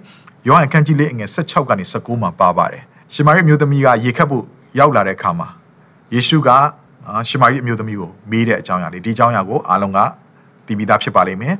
[0.47, 2.83] ယောဟန်အခန်းကြီးလေးအငယ်16ကနေ19မှာပါပါတယ်
[3.15, 4.45] ရှမာရိအမျိုးသမီးကရေခတ်ဖို့
[4.79, 5.49] ရောက်လာတဲ့အခါမှာ
[6.15, 6.49] ယေရှုက
[7.29, 9.99] ရှမာရိအမျိုးသမီးကိုမေးတဲ့အကြောင်းအရာလေးဒီအကြောင်းအရာကိုအားလုံးက
[10.67, 11.57] တည်ပြီးသားဖြစ်ပါလိမ့်မယ်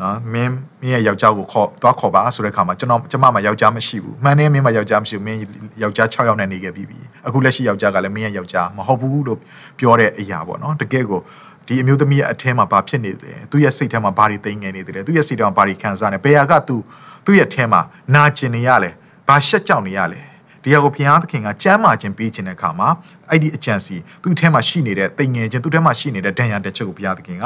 [0.00, 5.38] နော်မင်းမင်းရဲ့ယောက်ျားကိုခေါ်သွားခေါ်ပါဆိုတဲ့ခါမှာကျွန်တော်ကျမမှာယောက်ျားမရှိဘူးမှန်တယ်မင်းမှာယောက်ျားမရှိဘူးမင်း
[5.82, 9.38] ယောက်ျား6ယောက်နဲ့နေခဲ့ပြီးပြီအခုလက်ရှိယောက်ျားကလည်းမင်းရဲ့ယောက်ျားမဟုတ်ဘူးလို့
[9.78, 11.20] ပြောတဲ့အရာပေါ့နော်တကယ်ကို
[11.66, 16.76] ဒီအမျိုးသမီးရဲ့အထဲမှာဘာဖြစ်နေတယ်သူရဲ့စိတ်ထဲမှာဘာတွေသိငယ်နေတယ်သူရဲ့စိတ်ထဲမှာဘာတွေခံစားနေဘယ်ဟာကသူ
[17.24, 17.80] သူ့ရဲ့ထဲမှာ
[18.14, 18.90] နာကျင်နေရလဲ
[19.28, 20.20] ဘာရှက်ကြောက်နေရလဲ
[20.64, 22.88] ဒီဟာကိုဘုရားသခင်ကကြမ်းမာခြင်းပေးခြင်းတဲ့အခါမှာ
[23.30, 27.44] အဲ့ဒီအကြံစီသူ့ထဲမှာရှိနေတဲ့တိမ်ငယ်ခြင်းသူ့ထဲမှာရှိနေတဲ့ဒဏ်ရာတစ်ချက်ကိုဘုရားသခင်က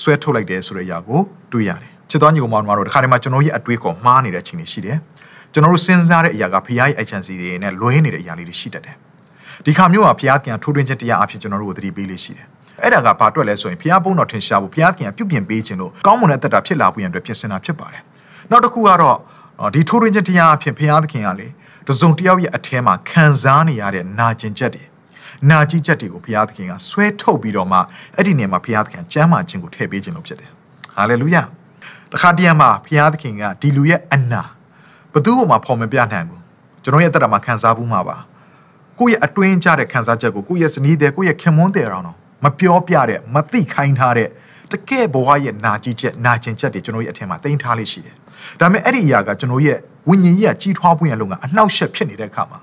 [0.00, 1.20] ဆွဲထုတ်လိုက်တယ်ဆိုတဲ့အရာကို
[1.52, 4.98] တွေ့ရတယ်ချစ်တော်ညီကောင်မောင်တို့တခါတည်းမှာကျွန်တော်ရဲ့အတွေးခေါ်မှားနေတဲ့အချိန်တွေရှိတယ်
[5.52, 8.94] ကျွန်တော်တို့စဉ်းစားတဲ့အရာကဘုရားရဲ့ agency တွေနဲ့လွဲနေတဲ့အရာလေးတွေရှိတတ်တယ်
[9.64, 12.46] ဒီခါမျိုးကဘုရားကထိုးထွင်းချက်တရားအဖြစ်ကျွန်တော်တို့ကိုသတိပေးလေးရှိတယ်
[12.82, 18.02] အဲ့ဒါကဘာအတွက်လဲဆိုရင်ဘုရားဘုန်းတော်ထင်ရှားဖို့ဘုရားခင်ပြုပြင်ပေးခြင်းလို့ကောင်းမွန်တဲ့တက်တာဖြစ်လာဖို့ရန်အတွက်ပြင်ဆင်တာဖြစ်ပါတယ်
[18.50, 19.16] နောက်တစ်ခုကတော့
[19.74, 21.48] ဒီထိုးထွင်းချက်တရားအဖြစ်ဘုရားသခင်ကလေ
[21.88, 24.84] တစုံတယောက်ရဲ့အထဲမှာခံစားနေရတဲ့နာကျင်ချက်တွေ
[25.50, 27.78] နာကြည့်ချက်တွေကိုဘုရားသခင်ကဆွဲထုတ်ပြီးတော့မှ
[28.16, 30.50] အဲ့ဒီနေရာမှာဘုရားသခင်ကျမ်းမာခြင်းကိုထည့်ပေးခြင်းလို့ဖြစ်တယ်
[30.96, 31.42] ဟာလေလုယာ
[32.12, 34.42] တခါတည်းမှာဘုရားသခင်ကဒီလူရဲ့အနာ
[35.12, 36.42] ဘသူ့ဘုံမှာဖော်မပြနိုင်ဘူး
[36.82, 38.16] ကျွန်တော်ရဲ့အသက်တာမှာခံစားဘူးမှာပါ
[38.98, 44.28] ကိုယ့်ရဲ့အတွင်းကြတဲ့ခံစားချက်ကိုကိုယ့်ရဲ့စနီးတဲ့ကိုယ့်ရဲ့ခင်မွန်းတဲ့အောင်တော့မပြောပြတဲ့မသိခိုင်းထားတဲ့
[44.72, 48.14] တကယ်ဘဝရဲ့နာကြီးချက်နာကျင်ချက်တွေကျွန်တော်ရဲ့အထင်မှာတင်ထားလေးရှိတယ်။
[48.60, 52.58] ဒါပေမဲ့အဲ့ဒီအရာကကျွန်တော်ရဲ့ ဝိညာဉ်ကြီးကကြီးထွားပွင့်ရလုံးကအနှောက်အယှက်ဖြစ်နေတဲ့အခါမှာ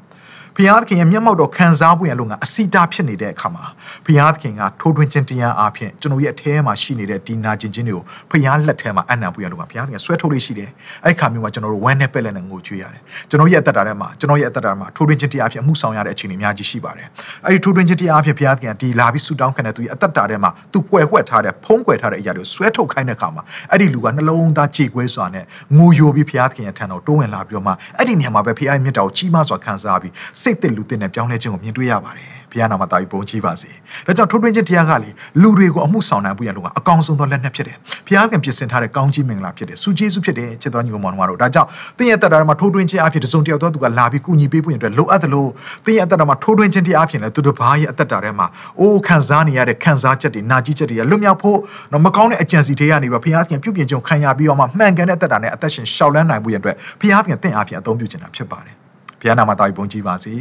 [0.57, 3.63] ဘုရားသခင်ရဲ့မျက်မှောက်တော်ခံစားပွင့်ရလုံးကအစီတာဖြစ်နေတဲ့အခါမှာ
[4.05, 10.69] ဘုရားသခင်ကထိုးထွင်းခြင်းတရားအပြင်ကျွန်တော်ရဲ့အထဲမှာရှိနေတဲ့ဒီနာကျင်ခြင်းတွေကိုဘုရားလက်ထဲမှာအနံပွင့်ရလုံးကဘုရားသခင်ဆွဲထုတ်လေးရှိတယ်။
[11.05, 17.07] အဲ့ခါမျိုးမှာကျွန်တော်တို့ဝမ်းနဲ့ပက်လက်နဲ့ငိုကြွေးရတယ်။ကျွန်တော်ရဲ့အသက်တာထဲမှာကျွန်တော်ရဲ့အသက်တာမှာထိုးထွင်းခြင်းတရားအပြင်အမှုဆောင်ရတဲ့အခြေအနေအများကြီးရှိပါတယ်။
[17.45, 25.45] အဲ့ဒီထိုးထွင်းခြင်းတရားအပြင်ဘုရားသခင်ကဒီလာပြီးဆူတောင်းခံတဲ့သူရဲ့အသက်တာထဲမှာသူကွယ်ဝှက်ထားတဲ့ဖုံးကွယ်ထားတဲ့အရာတွေကိုဆွဲထုတ်ခိုင်းတဲ့အခါမှာအဲ့ဒီလူကနှလုံးသားကြေကွဲစွာနဲ့
[25.77, 30.13] ငိုယိုပြီးဘုရားသခင်ရဲ့ထံတော်တိုးဝင်လာပြီးတော့မှအဲ့ဒီနေရာမှာပဲဘုရားရဲ့မြတ်တာကိုကြီးမားစွာခံစားပြီး
[30.44, 33.69] စိတ်သက်လူသက်နဲ့ပြောင်းလဲခြင်းကိုမြင်တွေ့ရပါတယ်ဘုရားနာမတော်ကြီးပုံကြီးပါစေ
[34.07, 35.09] ဒါကြောင့်ထိုးထွင်းခြင်းတရားကလေ
[35.41, 45.45] လူတွေကိုအမှုဆောင်နိုင်ဖို့ရလို့ကအကောင်ဆုံးသောလက်နက်ဖြစ်တယ်ဘုရားခင်ပြင်ဆင်ထားတဲ့ကောင်းကြီးမင်္ဂလာဖြစ်တယ်စုကျေးဇူးဖြစ်တယ်ချစ်တော်ညီကောင်မောင်တို့ဒါကြောင့်သင်ရဲ့တက်တာမှာထိုးထွင်းခြင်းအဖြစ်တစုံတယောက်သောသူကလာပြီးကူညီပေးဖို့ရတဲ့လိုအပ်သလို
[45.85, 48.47] သင်ရဲ့တက်တာမှာထိုးထွင်းခြင်းတရားအဖြစ်လည်းသူတို့ဘာရဲ့အသက်တာထဲမှာ
[48.79, 51.57] အိုးခံစားနေရတဲ့ခံစားချက်တွေနာကြီးချက်တွေလွတ်မြောက်ဖို့
[51.91, 58.84] တော့မကောင်းတဲ့အကြံစီတွေကနေပြီးဘုရားခင်ပြုပြင်ခြင်းခံရပြီးတော့မှမှန်ကန်တဲ့တက်တာနဲ့အသက်ရှင်ရှောက်လန်းနိုင်ဖို့ရတဲ့ဘုရားခင်တင့်အဖြစ်အသုံးပြုခြင်းတာဖြစ်ပါတယ်
[59.19, 60.34] ဘုရားနာမတော်ကြီးပုံကြီးပါစေ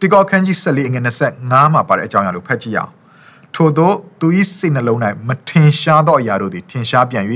[0.00, 2.92] တိကောခန်းကြီး14အငယ်25မှာပါတဲ့အကြောင်းအရာကိုဖတ်ကြည့်အောင်
[3.56, 4.98] ထို့သောသူ၏စိတ်နှလုံး၌
[5.28, 7.24] မထင်ရှားသောအရာတို့သည်ထင်ရှားပြန်၍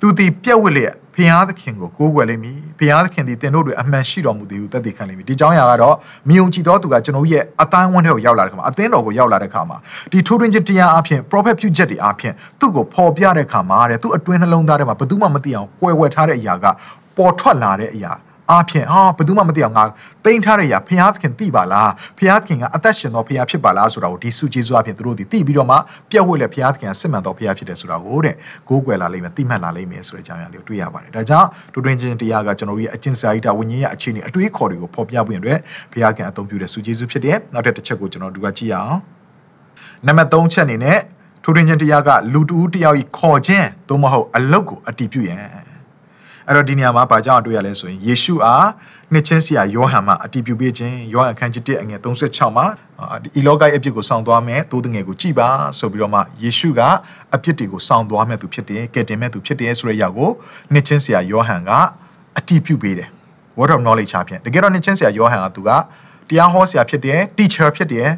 [0.00, 5.94] သူသည်ပြက်ဝတ်လျက်ဘုရားသခင်ကိုကိုးကွယ်လိမ့်မည်ဘုရားသခင်သည်တင်တို့တွေအမှန်ရှိတော်မူသည်ဟုတသက်ခံလိမ့်မည်ဒီကြောင်းအရာကတော့
[6.30, 9.76] မြုံကြည်သောသူကကျွန်တော်ရဲ့အတိုင်းဝန်းထဲကိုရောက်လာတဲ့ခါမှာအသင်းတော်ကိုရောက်လာတဲ့ခါမှာ
[10.12, 16.66] ဒီထိုးထွင်းခြင်းတရားအဖြစ် prophet ပြုချက်တွေအဖြစ်သူ့ကိုပေါ်ပြတဲ့ခါမှာတဲ့သူ့အတွင်းနှလုံးသားထဲမှာဘယ်သူမှမသိအောင်ကွယ်ဝဲထားတဲ့အရာက
[17.16, 18.12] ပေါ်ထွက်လာတဲ့အရာ
[18.50, 19.84] အားဖြင့်ဟာဘယ်သူမှမသိအောင်ငါ
[20.24, 25.76] တိမ့်ထားတဲ့အရာဘုရားသခင်သိပါလားဘုရားသခင်ကအသက်ရှင်တော်ဘုရားဖြစ်ပါလားဆိုတာကိုဒီစုကျေးဇူးအဖြစ်သူတို့ဒီသိပြီးတော့မှ
[26.10, 28.34] ပြတ်ဝဲလေဘုရားသခင်ကစစ်မှန်တော်ဘုရားဖြစ်တယ်ဆိုတာကိုတဲ့
[28.68, 35.58] ကိုးကွယ်လာလိမ့်မယ်သိမှတ်လာလိမ့်မယ်ဆိုတဲ့အကြောင်းအရာလေးကိုတွေ့ရပါတယ်ဒါကြောင့်ဒုတွင်ချင်းတရားကကျွန်တော်တို့ရဲ့အကျင့်စာရိတ္တဝိညာဉ်ရဲ့အခြေအနေအတွေးခေါ်တွေကိုဖော်ပြပွင့်အတွက်
[35.92, 39.00] ဘုရားခင်အသုံးပြုတဲ့စုကျေးဇူးဖြစ်တယ်နောက်တစ်ချက်ကိုကျွန်တော်တို့ကကြည့်ရအောင်
[40.06, 40.98] နံပါတ်3ချက်အနေနဲ့
[41.42, 45.65] ထိုတွင်ချင်းတရားကလူတူတယောက်ဤခေါ်ခြင်းသို့မဟုတ်အလုတ်ကိုအတီးပြုရန်
[46.48, 48.66] အဲ့တော့ဒီနေရာမှာဘာကြောင့်တွေ့ရလဲဆိုရင်ယေရှုအား
[49.12, 52.66] နှစ်ချင်းစီယာယောဟန်မှာအတီးပြုပေးခြင်းယောဟန်အခန်းကြီး1အငယ်36မှာ
[53.22, 56.80] ဒီလောကရဲ့အပြစ်ကိုဆောင်သွားမယ်တိုးတငယ်ကိုကြည်ပါဆိုပြီးတော့မှယေရှုက
[57.34, 60.30] အပြစ်တွေကိုဆောင်သွားမယ်သူဖြစ်တယ်ကယ်တင်မဲ့သူဖြစ်တယ်ဆိုတဲ့အရာကို
[60.72, 61.70] နှစ်ချင်းစီယာယောဟန်က
[62.38, 63.08] အတီးပြုပေးတယ်
[63.58, 65.70] word of knowledge အဖြစ်တကယ်တော့နှစ်ချင်းစီယာယောဟန်ကသူက
[66.28, 68.08] တရားဟောဆရာဖြစ်တယ် teacher ဖြစ်တယ်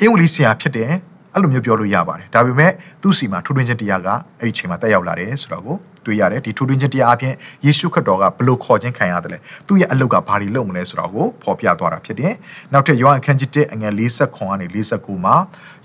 [0.00, 0.90] အင်္ဂလိပ်ဆရာဖြစ်တယ်
[1.34, 12.32] အဲ့လိုမျိုးပြောလို့ရပါတယ်ဒါပေမဲ့သူ့စီမှာထူးထွင်းခြင်းတရားကအဲ့ဒီချိန်မှာတက်ရောက်လာတယ်ဆိုတော့ကိုတွေ့ရတယ်ဒီထူးထွင်းခြင်းတရားအပြင်ယေရှုခရစ်တော်ကဘလို့ခေါ်ခြင်းခံရတယ်လဲသူ့ရဲ့အလုပ်ကဘာတွေလုပ်မလဲဆိုတော့ကိုဖော်ပြသွားတာဖြစ်တယ်
[12.72, 15.34] နောက်ထပ်ယောဟန်ခန်းကြီး1အငယ်40ခွန်ကနေ49မှာ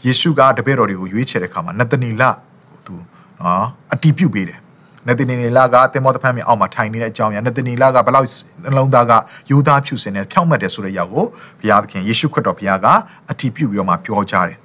[0.05, 2.23] ယေရှုကတပည့်တော်တွေကိုရွေးချယ်တဲ့အခါမှာနသနီလ
[2.71, 2.95] ကိုသူ
[3.41, 4.59] နော်အတီးပြုတ်ပေးတယ်
[5.07, 8.27] နသနီလကတင်မောသဖန်းမြေအောက်မှာထိုင်နေတဲ့အကြောင်းရနသနီလကဘလောက်
[8.63, 9.11] နှလုံးသားက
[9.49, 11.25] ယူသားဖြူစင်နဲ့ဖြောင့်မတ်တယ်ဆိုတဲ့ຢာကို
[11.59, 12.87] ဘုရားသခင်ယေရှုခရစ်တော်ဘုရားက
[13.31, 14.57] အတီးပြုတ်ပြီးတော့မှပြောကြတယ်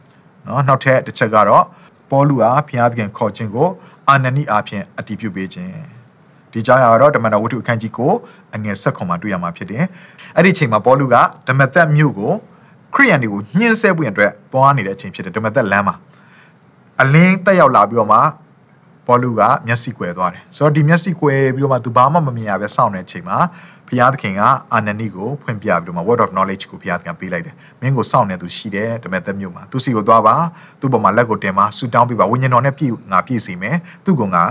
[0.48, 1.64] နော်နောက်ထပ်တစ်ချက်ကတော့
[2.10, 3.68] ပေါလုအားဘုရားသခင်ခေါ်ခြင်းကို
[4.08, 5.72] အာနနိအားဖြင့်အတည်ပြုပေးခြင်း
[6.52, 8.12] ဒီကြောင့်ကတော့ဓမ္မတော်ဝတ္ထုအခန်းကြီးကို
[8.54, 9.84] အငယ်ဆက်ခွန်မှာတွေ့ရမှာဖြစ်တယ်
[10.36, 11.16] အဲ့ဒီချိန်မှာပေါလုက
[11.48, 12.32] ဓမ္မသက်မြို့ကို
[12.94, 15.94] ခရိယန်တွေကိုညှင်းဆဲပွင့်အတွက်ပွားနေတဲ့အချိန်ဖြစ်တယ်ဓမ္မသက်လမ်းမှာ
[17.02, 18.18] အလင်းတက်ရောက်လာပြီးတော့မှ
[19.08, 23.38] ပေါလုကမျက်စိကွယ်သွားတယ်ဆိုတော့ဒီမျက်စိကွယ်ပြီးတော့မှသူဘာမှမမြင်ရပဲစောင့်နေတဲ့အချိန်မှာ
[23.88, 24.42] ဘုရားသခင်က
[24.72, 30.36] အာနနိကိုဖွင့်ပြပြီးတော့မှ word of knowledge ကိုဘုရားသခင်ပေးလိုက်တယ်မင်းကိုစောင့်နေသူရှိတယ်ဓမ္မသက်မြို့မှာသူစီကိုသွားပါ
[30.80, 34.44] သူ့ပေါ်မှာလက်ကိုတင်ပါဆူတောင်းပေးပါဝိညာဉ်တော်နဲ့ပြည့်ငါပြည့်စီမယ်သူ့ကငါ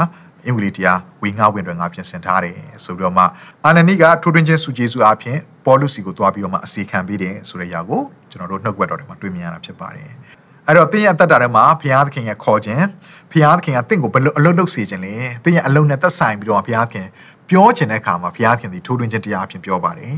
[0.46, 3.24] အင်္ဂလိပ်တရားဝေငါဝင်တွေငါပြင်ဆင်ထားတယ်ဆိုပြီးတော့မှ
[3.66, 10.12] အာနနိကထိုးထွင်းခြင်းစုကျေးဇူးအပြင်ပေါ်လုစီကိုသွားပြီးတော့မှအစီခံပေးတယ်ဆိုတဲ့အရာကိုကျွန်တော်တို့နှုတ်ကွက်တော်တွေမှာတွေ့မြင်ရတာဖြစ်ပါတယ်
[10.68, 12.86] အဲ့တော့တင်းရဲ့အသက်တာထဲမှာဘုရားသခင်ရဲ့ခေါ်ခြင်း
[13.32, 17.08] ဘုရားသခင်ကတင့်ကိုဘယ်လိုအလုပ်လုပ်စေခြင်းလဲတင်းရဲ့အလုံးနဲ့သက်ဆိုင်ပြီးတော့ဘုရားသခင်
[17.50, 20.16] ပြောခြင်းတဲ့အခါမှာဘုရားသခင်ဒီထိုးထွင်းခြင်းတရားအဖြစ်ပြောပါတယ်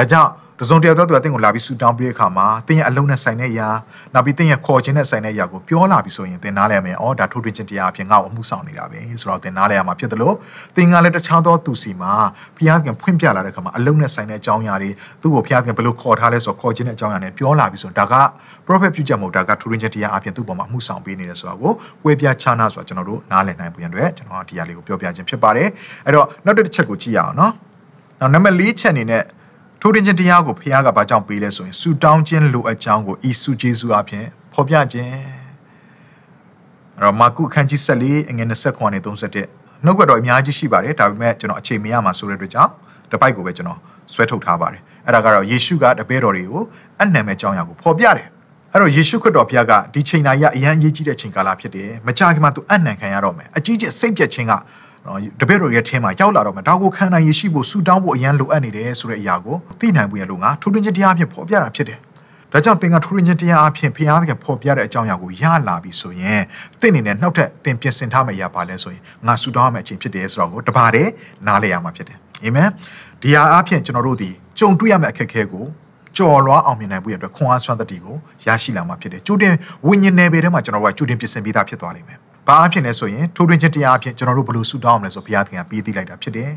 [0.00, 3.68] ဒါကြောင့်တစုံတယောက်တော့သူကတင့်ကိုလာပြီးဆူတောင်းပြီးတဲ့အခါမှာတင်းရဲ့အလုံးနဲ့ဆိုင်တဲ့အရာ
[4.14, 10.34] နောက်ပြီးတင်းရဲ့ခေါ်ခြင်းနဲ့ဆိုင်တဲ့အရာကိုပြောလာပြီးဆိုရင်တင်နားလဲမယ်။အော်ဒါထိုးထွင်းခြင်းတရားအဖြစ်ငါ့ကိုအမှုဆောင်နေတာပဲဆိုတော့တင်နားလဲရမှာဖြစ်တယ်လို့
[10.76, 12.12] တင်ကလည်းတခြားသောသူစီမှာ
[12.56, 14.90] ဘုရားသခင်ဖွင့်ပြလာတဲ့အခါမှာအလုံးနဲ့ဆိုင်တဲ့အကြောင်းအရာတွေ
[15.22, 18.24] သူ့ကိုဘုရားသခင်ဘယ်လိုခေါ်ထားလဲဆိုတော့ခေါ်ခြင်းတဲ့အကြောင်းအရာနဲ့ပြောလာပြီးဆိုတော့ဒါက
[18.66, 21.72] prophet ပြုချက်မဟုတ်ဒါကထိုးထွင်းခြင်းတရားအဖြစ်သူ့ပေါ်မှာအမှုဆောင်ပေးနေတယ်ဆိုတော့ကို
[22.04, 25.68] ဝေပြချာနာဆိုတော့ကျွန်တော်တို့နားလည်နိုင်ဖို့ရန်အတွက်ကျွန်တော်ဒီအရာလေးကိုပြောပြခြင်းဖြစ်ပါတယ်။
[26.06, 27.52] အဲ့တော့နောက်တစ်ချက်ကိုကြည့်ရအောင်နော်။
[28.20, 29.22] နောက်နံပါတ်၄ချက်အနေနဲ့
[29.82, 35.12] ထိုးတင်ခြင်းတရားကိုဖခင်ကဘာကြောင့်ပေးလဲဆိုရင်ဆူတောင်းခြင်းလိုအပ်ကြောင်းကိုဤစုကျေးဇူးအဖြစ်ဖော်ပြခြင်း
[36.96, 42.70] အဲ့တော့မာကုခန်းကြီး14အငယ်29နဲ့31နှုတ်ကတော်အများကြီးရှိပါတယ်ဒါပေမဲ့ကျွန်တော်အချိန်မရမှာဆိုတဲ့အတွက်ကြောင့်
[43.12, 43.78] တပိုက်ကိုပဲကျွန်တော်
[44.12, 46.62] ဆွဲထုတ်ထားပါတယ်အဲ့ဒါကတော့ယေရှုကတပည့်တော်တွေကို
[47.00, 48.28] အနံမဲ့ကြောင်းရာကိုဖော်ပြတယ်
[48.72, 54.52] အဲ့တော့ယေရှုခရစ်တော်ဘုရားကဒီချိန်တိုင်းကအရန်အရေးကြီးတဲ့ချိန်ကာလဖြစ်တယ်မကြာခင်မှာသူအနံခံရတော့မယ်အကြီးကျယ်စိတ်ပြက်ခြင်းက
[55.06, 61.98] နော်တပည့်တော်ရဲ့ထဲမှာရောက်လာတော့မှဒါကိုခံနိုင်ရရှိဖို့ဆူတောင်းဖို့အရန်လိုအပ်နေတယ်ဆိုတဲ့အရာကိုသိနိုင်ဖို့ရလို့ငါထိုးထွင်းခြင်းတရားဖြင့်ဖော်ပြတာဖြစ်တယ်
[62.52, 66.40] ဒါကြောင့်သင်ကထူးထူးချင်းတရားအဖြစ်ဖျားသခင်ဖော်ပြတဲ့အကြောင်းအရာကိုရလာပြီဆိုရင်
[66.80, 71.10] သင်အနေနဲ့နောက်ထပ်သင်ပြင်ဆင်ထားမယ့်အရာပါလဲဆိုရင်ငါဆူတောင်းရမယ့်အချိန်ဖြစ်တယ်ဆိုတော့ကိုတပါးတည်း
[71.46, 72.68] နားလည်ရမှာဖြစ်တယ်အာမင်
[73.22, 75.64] ဒီဟာအဖြစ်ကျွန်တော်တို့ဒီကြုံတွေ့ရမယ့်အခက်အခဲကို
[76.16, 79.54] ကြော်လွားအောင်မြင်နိုင်ဖို့ရအတွက်ခွန်အားစွမ်းသတ္တိကိုရရှိလာမှာဖြစ်တယ်ကြိုတင်
[79.86, 86.51] ဝိညာဉ်နယ်ပယ်ထဲမှာကျွန်တော်တို့ကကြိုတင်ပြင်ဆင်ပေးတာဖြစ်သွားလိမ့်မယ် ဘာအဖြစ်လဲဆိုရင်ထိုးထွင်းခြင်းတရားအဖြစ်ကျွန်တော်တို့ဘယ်လိုဆူတောင်းအောင်လဲဆိုဘုရားသခင်ကပေးသိလိုက်တာဖြစ်တယ်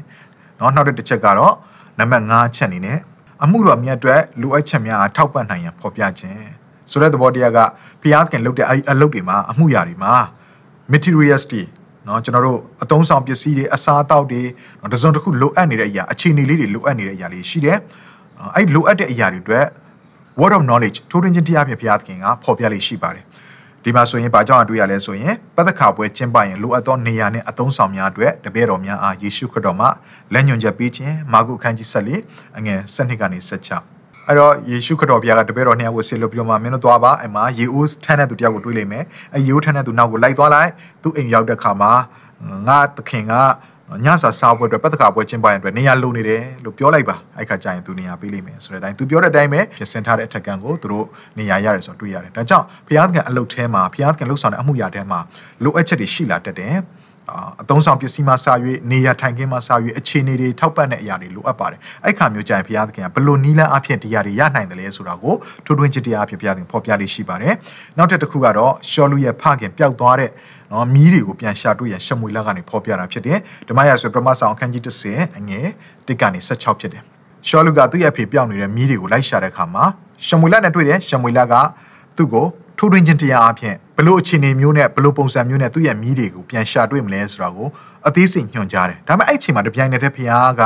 [0.58, 1.54] เนาะနောက်တစ်ချက်ကတော့
[1.98, 2.98] နံပါတ်5ချက်အနေနဲ့
[3.44, 6.42] အမှုတော်မြတ်အတွက်လိုအပ်ချက်များအားထောက်ပံ့နိုင်ရန်ဖော်ပြခြင်း
[6.90, 7.58] ဆိုတဲ့သဘောတရားက
[8.02, 10.12] ဘုရားသခင်လုပ်တဲ့အလုပ်တွေမှာအမှုရာတွေမှာ
[10.92, 11.62] materials တွေ
[12.04, 14.42] เนาะကျွန်တော်တို့အသုံးဆောင်ပစ္စည်းတွေအစားအသောက်တွေ
[14.92, 17.78] တစုံတစ်ခုလိုအပ်နေတဲ့အရာအခြေအနေလေးတွေလိုအပ်နေတဲ့အရာလေးရှိတယ်
[18.54, 19.66] အဲ့လိုအပ်တဲ့အရာတွေအတွက်
[20.40, 23.24] word of knowledge ထိုးထွင်းခြင်းတရားဖြင့်ဘုရားသခင်ကဖော်ပြလေးရှိပါတယ်
[23.83, 29.87] ဒီမှာဆိုရင်ဘာကြောင့်အတွေ့ရလဲဆိုရင်ပသက်ခါပွဲကျင်းပရင်လိုအပ်သောနေရာနဲ့အသုံးဆောင်များအတွက်တပည့်တော်များအားယေရှုခရစ်တော်မှ
[30.33, 40.69] လက်ညွှန်ချက်ပေးခြင်းမာကုအခန်းကြီး14အငယ်7ကနေ16အဲ့တော့ယေရှုခရစ်တော်ဘုရားကတပည့်တော်နှစ်ယောက်ကိုဆေလို့ပြီးတော့မှမင်းတို့သွားပါအဲ့မှာယေအိုးထမ်းတဲ့သူတယောက်ကိုတွေးလိုက်မယ်အဲ့ယေအိုးထမ်းတဲ့သူနောက်ကိုလိုက်သွားလိုက်
[41.03, 41.91] သူအိမ်ရောက်တဲ့ခါမှာ
[42.67, 43.33] ငါသခင်က
[44.05, 51.05] ညစာစားပွဲအတွက်ပတ်သက်ကာပွဲကျင်းပရတဲ့အတွက်နေရာလုံနေတယ်လို့ပြောလိုက်ပါအဲ့ခါကျရင်သူနေရာပေးလိမ့်မယ်ဆိုတဲ့အတိုင်းသူပြောတဲ့အတိုင်းပဲပြင်ဆင်ထားတဲ့အထက်ကန်ကိုသူတို့
[51.39, 55.19] နေရာရတယ်ဆိုတော့တွေ့ရတယ်ဒါကြောင့်ဘုရားသခင်အလုပ်ထဲမှာဘုရားသခင်လှုပ်ဆောင်တဲ့အမှုရာထဲမှာ
[55.63, 56.75] လိုအပ်ချက်တွေရှိလာတတ်တယ်
[57.61, 58.35] အသုံးဆောင်ပစ္စည်းမှစ၍
[58.91, 67.53] နေရထိုင်ခင်းမှစ၍အခြေအနေတွေထောက်ပံ့တဲ့အရာတွေလိုအပ်ပါတယ်အဲ့ခါမျိုးကြရင်ဘုရားသခင်ကဘလို့နီးလန်းအဖြစ်တရားတွေရနိုင်တယ်လဲဆိုတာကိုထိုးထွင်းချစ်တရားအဖြစ်ဘုရားသခင်ဖော်ပြလေးရှိပါတယ်
[67.97, 70.29] နောက်ထပ်တစ်ခုကတော့ရှောလူရဲ့ဖခင်ပျောက်သွားတဲ့
[70.71, 75.67] နော်မီးတွေကိုပြန်ရှာတွေ့ရရှမွေလကနေဖော်ပြတာဖြစ်တယ်ဓမ္မရာဆိုပရမဆောင်အခန်းကြီး30အငယ်
[76.07, 77.03] 1ကနေ16ဖြစ်တယ်
[77.47, 79.83] ရှောလူကသူ့ရဲ့အဖေပျောက်နေတဲ့မီးတွေကိုလိုက်ရှာတဲ့အခါမှာ
[80.27, 81.53] ရှမွေလနဲ့တွေ့တယ်ရှမွေလက
[82.17, 82.45] သူ့ကို
[82.77, 87.67] ထိုးထွင်းခြင်းတရားအဖြစ် ဘလို့အခြေအနေမျိုးနဲ့ဘလို့ပုံစံမျိုးနဲ့သူ့ရဲ့မိတွေကိုပြန်ရှာတွေ့မလဲဆိုတာကို
[88.07, 90.29] အသေးစိတ်ညွှန်ကြားတယ်ဒါပေမဲ့အဲ့အချိန်မှာတပြိုင်နက်တည်းဖခင်
[90.61, 90.63] က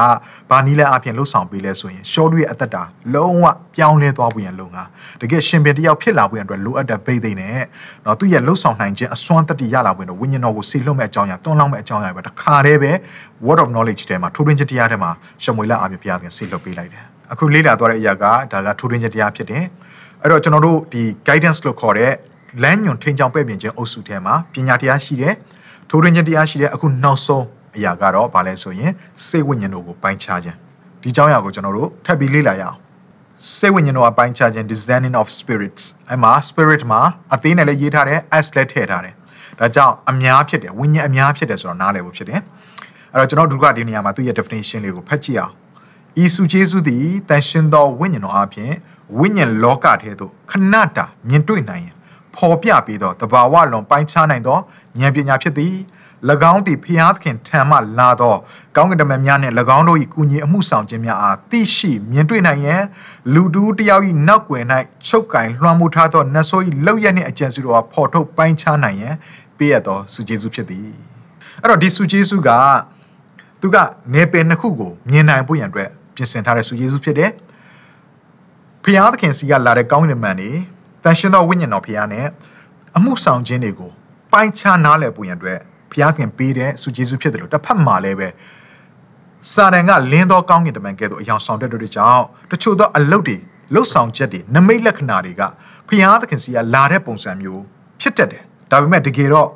[0.50, 4.84] ဘာနီးလဲအဖြစ်လှုပ်ဆောင်ပေးလဲဆိုရင်ရှောလူရဲ့အသက်တာလုံးဝပြောင်းလဲသွားဖို့ရန်လုံငါ
[5.22, 7.58] တကယ်ရှင်ပင်တယောက်ဖြစ်လာဖို့ရန်အတွက်လိုအပ်တဲ့ဗိသိက်နဲ့
[8.06, 12.92] တော့သူ့ရဲ့လှုပ်ဆောင်နိုင်ခြင်းအစွမ်းတတိရလာဖို့တော့ဝိညာဉ်တော်ကိုစီလွတ်မဲ့အကြောင်းအရာတွန်းလောင်းမဲ့အကြောင်းအရာပဲတခါတည်းပဲ
[13.46, 15.12] word of knowledge ထဲမှာထိုးထွင်းခြင်းတရားထဲမှာ
[15.44, 19.64] ရှမွေလအဖြစ်ဘုရားကစီလွတ်ပေးလိုက်တယ်အခုလေ့လာသွားတဲ့အရာကဒါကထိုးထွင်းခြင်းတရားဖြစ်တယ်
[20.22, 22.14] အဲ့တော့ကျွန်တော်တို့ဒီ guidance လို့ခေါ်တဲ့
[22.64, 25.34] လမ်းညွန်ထိန်ချောင်ပဲ့ပြင်ခြင်းအုပ်စုထဲမှာပညာတရားရှိတယ်
[25.90, 28.92] ထိုးရင်းခြင်းတရားရှိတယ်အခုနောက်ဆုံးအရာကတော့ဘာလဲဆိုရင်
[29.28, 30.58] စိတ်ဝိညာဉ်တို့ကိုပိုင်းခြားခြင်း
[31.02, 32.78] ဒီကြောင်းအရာကိုကျွန်တော်တို့ထပ်ပြီးလေ့လာရအောင်
[33.58, 37.02] စိတ်ဝိညာဉ်တို့ကပိုင်းခြားခြင်း discerning of spirits အဲ့မှာ spirit မှာ
[37.36, 39.14] အသေးနဲ့လည်းရေးထားတယ် s လည်းထည့်ထားတယ်
[39.60, 42.40] ဒါကြောင့်အများဖြစ်တယ်ဝိညာဉ်အများဖြစ်တယ်ဆိုတော့နားလည်ဖို့ဖြစ်တယ်
[43.14, 45.54] အဲ့တော့ကျွန်တော်တို့ကဒီနေရာမှာသူ့ရဲ့ definition လေးကိုဖတ်ကြည့်အောင်
[46.24, 48.72] ဤစုကျေးဇူးသည်တန်ရှင်သောဝိညာဉ်တော်အပြင်
[49.20, 51.97] ဝိညာဉ်လောကထဲသို့ခဏတာမြင်တွေ့နိုင်ရင်
[52.38, 54.60] ဖော်ပြပြီးတော့တဘာဝလွန်ပိုင်းခြားနိုင်သော
[55.00, 55.76] ဉာဏ်ပညာဖြစ်သည်၎
[56.52, 58.36] င်းသည်ဖျားသခင်ထံမှလာသော
[58.76, 62.82] ကောင်းကင်တမန်များနှင့်၎င်းတို့၏ကုညီအမှုဆောင်ခြင်းများအားသိရှိမြင်တွေ့နိုင်ရန်
[63.34, 64.64] လူတူးတယောက်၏နောက်ွယ်၌
[65.08, 69.16] ချုပ်ကင်လွှမ်းမိုးထားသောနတ်ဆိုး၏လောက်ရနှင့်အကြံစီတို့အားဖော်ထုတ်ပိုင်းခြားနိုင်ရန်
[69.58, 70.92] ပေးရသောစုကျေးဇူးဖြစ်သည်
[71.62, 72.50] အဲ့တော့ဒီစုကျေးဇူးက
[73.62, 73.78] သူက
[74.14, 77.32] နေပယ်နှစ်ခုကိုမြင်နိုင်ဖို့ရန်အတွက်ပြင်ဆင်ထားတဲ့စုကျေးဇူးဖြစ်တယ်
[78.84, 80.52] ဖျားသခင်စီကလာတဲ့ကောင်းကင်တမန်တွေ
[81.08, 82.28] တန်ရှင်သောဝိညာဉ်တော်ဖခင်နဲ့
[82.98, 83.92] အမှုဆောင်ခြင်းတွေကို
[84.34, 85.60] ပိုင်းခြားနားလည်ဖို့ရန်အတွက်
[85.92, 88.28] ဖခင်ပေးတဲ့ဆုကျေးဇူးဖြစ်တယ်လို့တစ်ဖက်မှာလည်းပဲ
[89.54, 93.38] စာရန်ကလင်းသောကောင်းကင်တမန်ကဲ့သို့အယောင်ဆောင်တဲ့တို့ကြောင့်တချို့သောအလုတ်တွေ
[93.74, 95.42] လှုပ်ဆောင်ချက်တွေနမိတ်လက္ခဏာတွေက
[95.88, 97.62] ဖခင်သခင်စီကလာတဲ့ပုံစံမျိုး
[98.02, 99.48] ဖြစ်တတ်တယ်ဒါပေမဲ့တကယ်တော့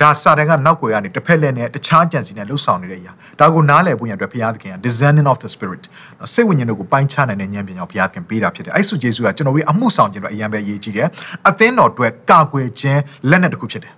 [0.00, 5.84] ဒါစာတန်ကနောက်ွယ်ကနေတစ်ဖက်လက်နဲ့တခြားကြံစီနဲ့လှုပ်ဆောင်နေတဲ့အရာဒါကိုနားလည်ဖို့ရန်အတွက်ဘုရားသခင်က discerning of the spirit
[6.32, 11.08] စိတ်ဝိညာဉ်တို့ကိုပိုင်းခြားနိုင်တဲ့ဉာဏ်ပညာကိုဘုရားသခင်ပေးတာဖြစ်တယ်အဲ့ဆုယေရှုကကျွန်တော်တို့အမှုဆောင်ခြင်းတို့အရင်ပဲအရေးကြီးတယ်
[11.48, 13.92] အသင်းတော်အတွက်ကာကွယ်ခြင်းလက်နက်တစ်ခုဖြစ်တယ်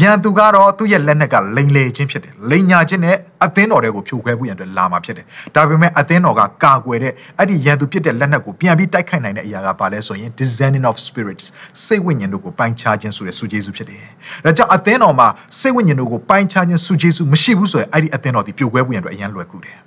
[0.00, 11.44] ရန်သူကတော့သူ့ရဲ့လက်နက်ကလိန်လေခြင်းဖြစ်တယ်လိန်ညာခြင်းနဲ့အသင်းတော်တွေကိုဖြိုခွဲဖို့ရန်အတွက်လာမှာဖြစ်တယ်ဒါပေမဲ့အသင်းတော်ကကာကွယ်တဲ့အဲ့ဒီရန်သူဖြစ်တဲ့လက်နက်ကိုပြန်ပြီးတိုက်ခိုက်နိုင်တဲ့အရာကဘာလဲဆိုရင် discerning of spirits
[11.84, 14.04] စိတ်ဝိညာဉ်တို့ကိုပိုင်းခြားခြင်းဆိုတဲ့ဆုကျေးဇူးဖြစ်တယ်
[14.44, 15.28] ဒါကြောင့်အသင်းတော်မှာ
[15.60, 19.78] စိတ်ဝိညာဉ်တို့ကိုပိုင်းခြားခြင်းဆုကျေးဇူးမရှိဘူးဆိုရင်အဲ့ဒီအသင်းတော်ဒီပြိုကွဲဖို့ရန်အတွက်အရန်လွယ်ကူတယ်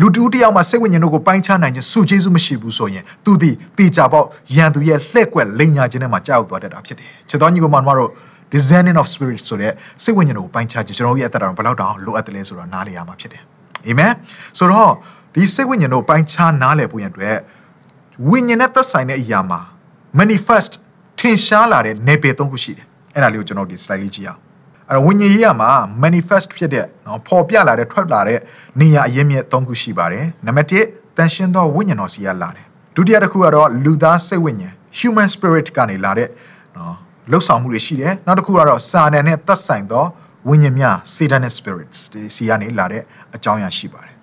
[0.00, 4.26] လူတူတယောက်မှာစိတ်ဝိညာဉ်တို့ကိုပိုင်းခြားနိုင်ခြင်းစုကျေးဇူးမရှိဘူးဆိုရင်သူဒီတေချာပေါက်
[4.56, 8.10] ရန်သူရဲ့လှည့်ကွက်လိန်ညာခြင်းထဲမှာကြောက်သွားတတ်တာဖြစ်တယ်။ချက်တော်ညီကိုမတို့
[8.54, 13.42] discerning of spirit ဆိုတဲ့စိတ်ဝိညာဉ်ကိုပိုင်းခြားခြင်းကျွန်တော်တို့ရဲ့အသက်တာဘယ်လောက်တောင်လိုအပ်တယ်လဲဆိုတော့နားလည်ရမှာဖြစ်တယ်
[13.86, 14.12] အာမင်
[14.58, 14.92] ဆိုတော့
[15.34, 17.36] ဒီစိတ်ဝိညာဉ်တို့ပိုင်းခြားနားလည်ဖို့ရန်အတွက်
[18.30, 19.60] ဝိညာဉ်နဲ့သက်ဆိုင်တဲ့အရာမှာ
[20.18, 20.72] manifest
[21.20, 24.40] ထင်ရှားလာတဲ့နယ်ပယ်သုံးခုရှိတယ်အဲ့ဒါလေးကိုကျွန်တော်ဒီ slide လေးကြည့်အောင်
[24.88, 25.70] အဲ့တော့ဝိညာဉ်ရေးရမှာ
[26.02, 28.38] manifest ဖြစ်တဲ့နော်ပေါ်ပြလာတဲ့ထွက်လာတဲ့
[28.80, 36.28] နေရာအရင်းမြစ်သုံးခုရှိပါတယ်နံပါတ်1တန်ရှင်းသောဝိညာဉ်တော်စီကလာတယ်ဒုတိယတစ်ခုကတော့လူသားစိတ်ဝိညာဉ် human spirit ကနေလာတဲ့
[36.76, 36.96] နော်
[37.30, 40.04] လှုပ်ဆောင်မှုတွေရှိတယ်နောက်တစ်ခုကတော့စာတန်နဲ့သက်ဆိုင်သော
[40.48, 43.02] ဝိညာဉ်များ satanic spirits ဒီစီကနေလာတဲ့
[43.34, 44.14] အကြောင်းအရာရှိပါတယ်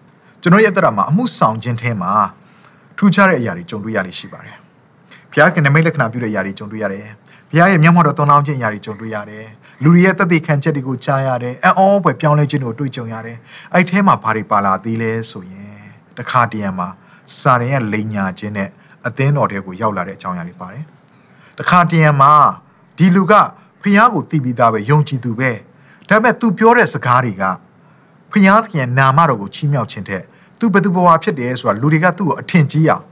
[0.41, 2.11] ကျွန်တော်ရဲ့အသက်တာမှာအမှုဆောင်ခြင်းထဲမှာ
[2.97, 4.55] ထူးခြားတဲ့အရာတွေကြုံတွေ့ရလိမ့်ရှိပါတယ်
[5.31, 7.05] ဘဘုရားခင်နမိတ်လက္ခဏာပြုတဲ့ຢာတွေကြုံတွေ့ရတယ်
[7.49, 9.45] ဘုရားရဲ့မျက်မှောက်တော်သွန်လောင်းခြင်းຢာတွေကြုံတွေ့ရတယ်
[9.83, 13.37] လူတွေရဲ့တသက်ခံချက်တွေကိုကြားရတယ်အံ့ဩဖွယ်ပြောင်းလဲခြင်းကိုတွေ့ကြုံရတယ်
[13.73, 15.75] အဲ့ထဲမှာဘာတွေပါလာသေးလဲဆိုရင်
[16.17, 16.87] တခါတရံမှာ
[17.39, 18.69] စာရင်ရဲ့လိန်ညာခြင်းနဲ့
[19.07, 20.83] အသင်းတော်တွေကိုရောက်လာတဲ့အကြောင်းအရာတွေပါတယ်
[21.59, 22.33] တခါတရံမှာ
[22.97, 23.33] ဒီလူက
[23.81, 25.51] ဖះကိုတည်ပြီးသားပဲယုံကြည်သူပဲ
[26.09, 27.43] ဒါပေမဲ့ तू ပြောတဲ့စကားတွေက
[28.31, 30.23] ဖះသခင်နာမတော်ကိုချီးမြှောက်ခြင်းတဲ့
[30.59, 33.03] तू ဘယ်သူဘဝဖြစ်တယ်ဆိုတာလူတွေကသူ့ကိုအထင်ကြီးအောင်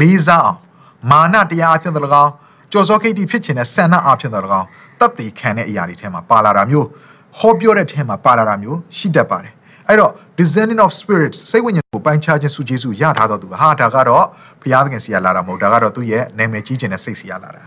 [0.00, 0.58] လေးစားအောင်
[1.10, 2.32] မာနတရားအဖြစ်တော်၎င်း
[2.72, 4.66] ကြော်စောခိတ်တိဖြစ်ခြင်းနဲ့ဆန္ဒအဖြစ်တော်၎င်း
[5.00, 6.86] တတ်တည်ခံတဲ့အရာတွေထဲမှာပါလာတာမျိုး
[7.38, 9.52] ဟောပြောတဲ့ထဲမှာပါလာတာမျိုးရှိတတ်ပါတယ်
[9.88, 14.24] အဲ့တော့ discerning of spirits စိတ်ဝိညာဉ်ကိုပိုင်းခြားခြင်းစုကျေးစုရထားတော့သူဟာဒါကတော့
[14.60, 17.64] ဘုရားသခင်စီရလာတာမဟုတ်ဒါကတော့သူ့ရဲ့နာမည်ကြီးခြင်းနဲ့စိတ်စီရလာတာ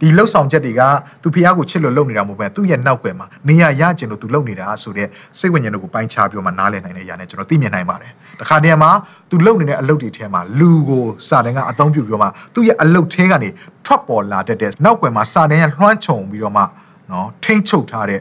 [0.00, 0.82] ဒီလှုပ်ဆောင်ချက်တွေက
[1.22, 8.90] သူဖះကိုချစ်လို့လုပ်နေတာမဟုတ်ပဲသူ့ရဲ့နောက်ွယ်မှာနေရရကျင်လို့သူလုပ်နေတာဆိုတဲ့စိတ်ဝိညာဉ်တို့ကိုပိုင်းခြားပြောမှနားလည်နိုင်တဲ့အရာနဲ့ကျွန်တော်သိမြင်နိုင်ပါတယ်တခါတည်းမှာ
[9.30, 13.48] သူလုပ်နေတဲ့အလုပ်တွေထဲမှာလူကိုစာတန်ကအသုံးပြုပြောမှသူ့ရဲ့အလုပ်ထဲကနေ
[13.86, 16.62] ထွက်ပေါ်လာတတ်တဲ့နောက်ွယ်မှာစာတန်ရဲ့လွှမ်းခြုံပြီးတော့မှ
[17.10, 18.20] နော်ထိမ့်ချုပ်ထားတဲ့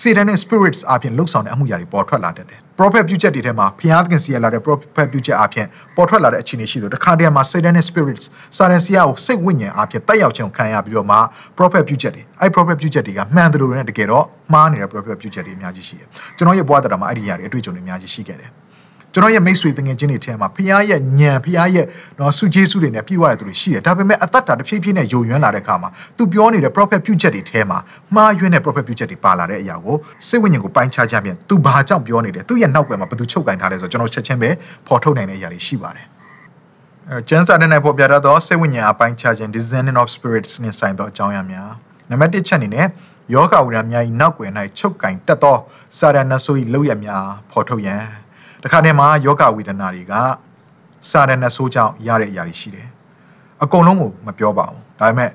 [0.00, 8.24] Satan နဲ့ spirits အပြင်လှုပ်ဆောင်တဲ့အမှုရာတွေပေါ်ထွက်လာတတ်တယ် prophet ပြုချက်တွေထဲမှာဖျားသခင်စီရလာတဲ့ prophet ပြုချက်အပြင်ပေါ်ထွက်လာတဲ့အခြေအနေရှိလို့တခါတည်းမှာ Satan နဲ့ spirits
[8.56, 11.16] စာရန်စီယာကိုစိတ်ဝိညာဉ်အပြင်တက်ရောက်ခြင်းခံရပြီးတော့မှ
[11.58, 18.50] prophet ပြုချက်တွေအဲ့ prophet ပြုချက်တွေကမှန်တယ်လို့နဲ့တကယ်တော့မှားနေတဲ့ prophet ပြုချက်တွေအများကြီးရှိတယ်ကျွန်တော်ရဲ့ဘဝတရားမှာအဲ့ဒီຢာတွေအတွေ့အကြုံတွေအများကြီးရှိခဲ့တယ်
[19.16, 21.86] ကျွန်တော်ရဲ့မိတ်ဆွေတငယ်ချင်းတွေထဲမှာဖခင်ရဲ့ညံဖခင်ရဲ့
[22.18, 27.78] နော်စုကျေးစုတွေနဲ့ပြည့်ဝတဲ့သူတွေရှိတယ်ဒါပေမဲ့အသက်တာတစ်ဖြည်းဖြည်းနဲ့ယိုယွင်းလာတဲ့အခါမှာသူပြောနေတဲ့ prophet ပြုချက်တွေထဲမှာ
[28.14, 34.50] မှားယွင်းတဲ့ prophet ပြုချက်တွေပါလာတဲ့အရာကိုစိတ်ဝိညာဉ်ကိုပိုင်းခြားကြပြန်သူဘာကြောင့်ပြောနေတယ်သူရဲ့နောက်ွယ်မှာဘယ်သူချုပ်ကင်ထားလဲဆိုတော့ကျွန်တော်ချက်ချင်းပဲ
[34.86, 36.06] ဖော်ထုတ်နိုင်တဲ့အရာတွေရှိပါတယ်
[37.10, 41.70] အဲကျန်းစာတဲ့နိုင်ပေါ်ပြရတော့စိတ်ဝိညာဉ်အပိုင်းခြားခြင်း discerning of spirits နဲ့ဆိုင်သောအကြောင်းအရာများ
[42.10, 42.86] နံပါတ်1ချက်အနေနဲ့
[43.34, 45.56] ယောဂဝိရများ၏နောက်ွယ်၌ချုပ်ကင်တက်သော
[45.98, 48.25] စာရဏဆို၏လောက်ရများဖော်ထုတ်ရန်
[48.66, 50.12] တခါတည်းမှာယောဂဝေဒနာတွေက
[51.10, 52.88] စာရဏဆိုးကြောင့်ရတဲ့အရာတွေရှိတယ်
[53.62, 55.30] အကုန်လုံးကိုမပြောပါဘူးဒါပေမဲ့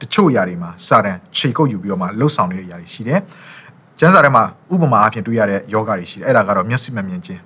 [0.00, 3.20] တချို့အရာတွေမှာစာရန်ခြေကုပ်ယူပြီးတော့မှလှုပ်ဆောင်နေတဲ့အရာတွေရှိတယ်
[3.98, 7.40] ကျမ်းစာထဲမှာဥပမာအဖြစ်တွေ့ရတဲ့ယောဂတွေရှိတယ်အဲ့ဒါကတော့မျက်စိမမြင်ခြင်း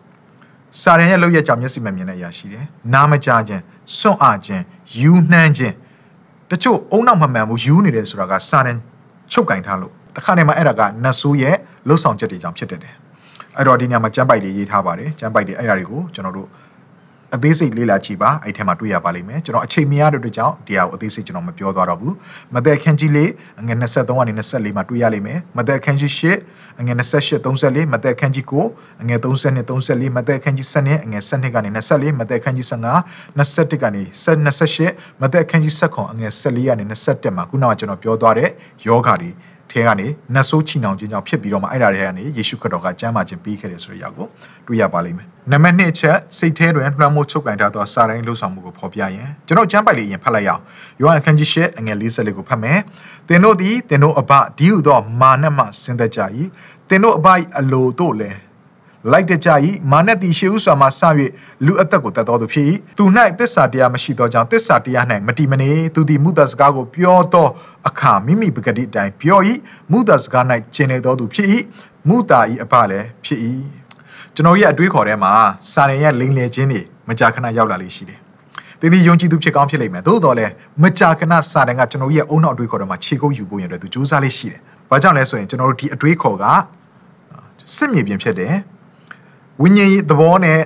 [0.83, 3.63] စာရန်ရဲ့လှုပ်ရကြောင့်မျက်စိမမြင်တဲ့အရာရှိတယ်နားမကြားခြင်း
[3.99, 4.63] စွန့်အားခြင်း
[4.99, 5.75] ယူနှမ်းခြင်း
[6.51, 8.77] တချို့အုံနောက်မမှန်ဘူးယူနေတယ်ဆိုတာကစာရန်
[9.33, 11.57] ချုပ်ကင်ထားလို့တခါတည်းမှာအဲ့ဒါကနတ်ဆိုးရဲ့
[11.89, 12.95] လှုပ်ဆောင်ချက်တွေကြောင့်ဖြစ်တဲ့တယ်
[13.57, 16.49] အဲ့တော့ဒီညမှာကျမ်းပိုက်တွေရေးထားပါတယ်ကျမ်းပိုက်တွေအဲ့ဒါတွေကိုကျွန်တော်တို့
[17.35, 22.15] အသေးစိတ်လေ့လာကြည့်ပါအဲ့ထဲမှာတွေ့ရပါလိမ့်မယ်ကျွန်တော်အချိန်မရတဲ့အတွက်ကြောင့်တရားကိုအသေးစိတ်ကျွန်တော်မပြောသွားတော့ဘူး
[22.55, 26.13] မသက်ခန်းကြီးလေးအငယ်23ကနေ24မှာတွေ့ရလိမ့်မယ်မသက်ခန်းကြီး
[26.45, 34.03] 8အငယ်28 34မသက်ခန်းကြီး9အငယ်30နဲ့34မသက်ခန်းကြီး7နဲ့အငယ်7ကနေ24မသက်ခန်းကြီး15 21ကနေ
[34.67, 38.51] 28မသက်ခန်းကြီး7အငယ်14ကနေ27မှာခုနကကျွန်တော်ပြောသွားတဲ့
[38.87, 39.31] ယောဂါတွေ
[39.77, 44.27] ထဲကနေနတ်ဆိုးချီနှောင်ခြင်းကြောင့်ဖြစ်ပြီးတော့မှအဲ့ဒါတွေကနေယေရှုခရစ်တော်ကကျမ်းမာခြင်းပေးခဲ့တယ်ဆိုတဲ့အရာကို
[44.67, 50.63] တွေ့ရပါလိမ့်မယ်။နံပါတ်2ချက်စိတ်ထဲတွင်လွှမ်းမိုးချုပ်ကင်ထားသောစာတိုင်းလှုပ်ဆောင်မှုကိုဖော်ပြရင်ကျွန်တော်ကျမ်းပိုက်လေးအရင်ဖတ်လိုက်ရအောင်။
[51.01, 52.79] ယောဟန်အခန်းကြီး၈အငယ်40လေးကိုဖတ်မယ်။
[53.29, 56.21] သင်တို့သည်သင်တို့အဘဒီဟုသောမာနမှဆင်းသက်ကြ၏။
[56.89, 57.27] သင်တို့အဘ
[57.59, 58.37] အလိုတို့လည်း
[59.13, 59.49] လိုက်တကြ၏
[59.93, 61.01] မာနတိရှေဥစွာမှစ၍
[61.67, 62.67] လူအသက်ကိုတတ်တော်သူဖြစ်၏
[62.99, 63.05] သူ၌
[63.39, 67.47] သစ္စာတရားမရှိသောကြောင့်သစ္စာတရား၌မတည်မနေသူသည်မုဒ္ဒစကားကိုပြောသော
[67.89, 69.41] အခါမိမိပဂတိအတိုင်းပြော၏
[69.93, 71.49] မုဒ္ဒစကား၌ကျင်နေတော်သူဖြစ်၏
[72.09, 73.41] မုဒ္ဒါ၏အပလည်းဖြစ်၏
[74.35, 75.33] ကျွန်တော်ရဲ့အတွေးခေါ်ထဲမှာ
[75.73, 78.19] စာရင်ရဲ့လိန်လေခြင်းတွေမကြာခဏရောက်လာလေးရှိတယ်
[78.81, 86.45] တင်းဒီယုံကြည်သူဖြစ်ကောင်းဖြစ်လိမ့်မယ်သို့တော်လည်းမကြာခဏစာတန်ကကျွန်တော်ရဲ့အုံနောက်အတွေးခေါ်ထဲမှာခြေကုပ်ယူဖို့ရတဲ့သူစူးစမ်းလေးရှိတယ်။ဘာကြောင့်လဲဆိုရင်ကျွန်တော်တို့ဒီအတွေးခေါ်က
[87.77, 88.55] စစ်မြေပြင်ဖြစ်တယ်။
[89.63, 90.61] ဝိညာဉ်သဘောနဲ့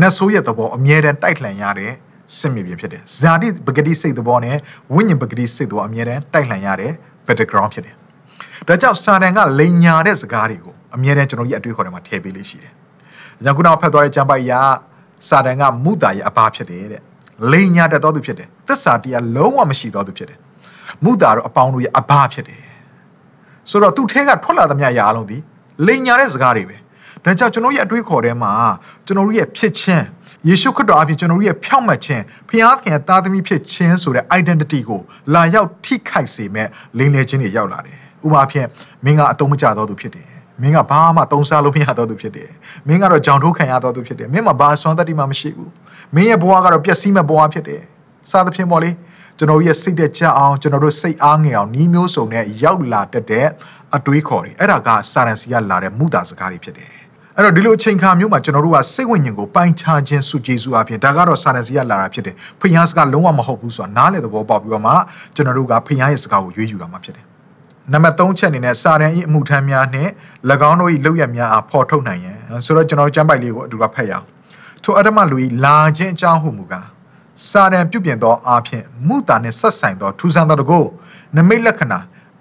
[0.00, 1.92] နတ်ဆိုးရဲ့သဘောအမြဲတမ်းတိုက်လှန်ရတဲ့
[2.38, 4.56] စစ်မြေပြင်ဖြစ်တယ်။ဇာတိပဂတိစိတ်သဘောနဲ့
[4.94, 6.92] ဝိညာဉ်ပဂတိစိတ်သဘောအမြဲတမ်းတိုက်လှန်ရတဲ့
[7.26, 7.94] background ဖြစ်တယ်။
[8.68, 12.72] ဒါကြောင့်စာတန်ကလိန်ညာတဲ့စကားတွေကိုအမြဲတမ်းကျွန်တော်ရဲ့အတွေးခေါ်ထဲမှာထည့်ပေးလေးရှိတယ်။
[13.36, 14.60] ဒါကြောင့်ခုနကဖတ်သွားတဲ့ကျမ်းပိုက်ရာ
[15.28, 17.02] စာတန်ကမုတာရဲ့အပါဖြစ်တယ်တဲ့။
[17.52, 20.38] လိန်ညာတတ်တော်သူဖြစ်တယ်။သစ္စာတရားလုံးဝမရှိတော်သူဖြစ်တယ်။
[21.04, 22.62] မုတာတော့အပေါင်းတို့ရဲ့အပါဖြစ်တယ်။
[23.70, 25.38] ဆိုတော့သူ့ထဲကထွက်လာသမျှရာအလုံးဒီ
[25.86, 26.76] လိန်ညာတဲ့စကားတွေပဲ။
[27.24, 28.52] ဒါကြောင့်ကျွန်တော်ရဲ့အတွေးခေါ်ထဲမှာ
[29.06, 30.04] ကျွန်တော်ရဲ့ဖြစ်ခြင်း
[30.48, 35.00] ယေရှုခရစ်တော်အပြင်ကျွန်တော်ရဲ့ဖြောင့်မတ်ခြင်းဖျားခင်သားသမီးဖြစ်ခြင်းဆိုတဲ့ identity ကို
[35.34, 38.66] လာရောက်ထိခိုက်စေမဲ့လိမ်လည်ခြင်းတွေရောက်လာတယ်။ဥပမာဖြင့်
[39.04, 40.28] မင်းကအတုံးမကျသောသူဖြစ်တယ်။
[40.62, 42.50] မင်းကဘာမှတုံးစားလို့မရတော့သူဖြစ်တယ်။
[42.88, 45.70] မင်းကတော့ကြောင်ထိုးခံရတော့သူဖြစ်တယ်။မင်းမှာဘာအစွမ်းတတ္တိမှမရှိဘူး။
[46.14, 47.82] မင်းရဲ့ဘဝကတော့ပျက်စီးမဲ့ဘဝဖြစ်တယ်။
[48.30, 48.90] စသဖြင့်ပေါ့လေ
[49.38, 53.46] ကျွန်တော်ရဲ့စိတ်တက်ကြအောင်ကျွန်တော်တို့စိတ်အားငယ်အောင်ဤမျိုးစုံနဲ့ရောက်လာတတ်တဲ့
[53.96, 57.01] အတွေးခေါ်တွေအဲ့ဒါကစာရန်စီကလာတဲ့မူတာစကားတွေဖြစ်တယ်
[57.36, 64.92] အဲ့တော့ဒီလိုအချိန်ခါမျိုးမှာကျွန်တော်တို့ကစိတ်ဝိညာဉ်ကိုပိုင်းခြားခြင်းစုကျေစုအပြင်ဒါကတော့စာရန်စီကလာတာဖြစ်တယ်ဖျားစကားလုံးဝမဟုတ်ဘူးဆိုတာနားလေသဘောပေါက်ပြီးတော့မှ
[65.34, 67.24] ကျွန်တော်တို့ကဖျားရဲ့စကားကိုရွေးယူရမှာဖြစ်တယ်
[67.92, 70.08] နံပါတ်3ချက်အနေနဲ့စာရန်ဤအမှုထမ်းများနဲ့၎
[70.70, 74.26] င်းတို့၏လောက်ရများအားဖော်ထုတ်နိုင်ရန်ဆိုတော့ကျွန်တော်ကျမ်းပိုက်လေးကိုအတူကဖတ်ရအောင်
[74.82, 76.86] ထိုအရမလူ၏လာခြင်းအကြောင်းဟုမူကား
[77.50, 80.80] စာရန်ပြုပြင်သောအားဖြင့်မုတာနှင့်ဆက်ဆိုင်သောထူဆန်းသောတကု
[81.36, 81.98] နမိတ်လက္ခဏာ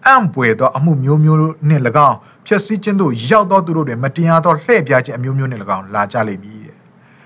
[0.08, 6.76] အံ့ပွေသောအမှုမျိုးမျိုးနှင့်၎င်းဖြစ်စည်းခြင်းတို့ရောက်သောသူတို့တွင်မတရားသောလှည့်ပြားခြင်းအမျိုးမျိုးနှင့်၎င်းလာကြလိမ့်မည်တဲ့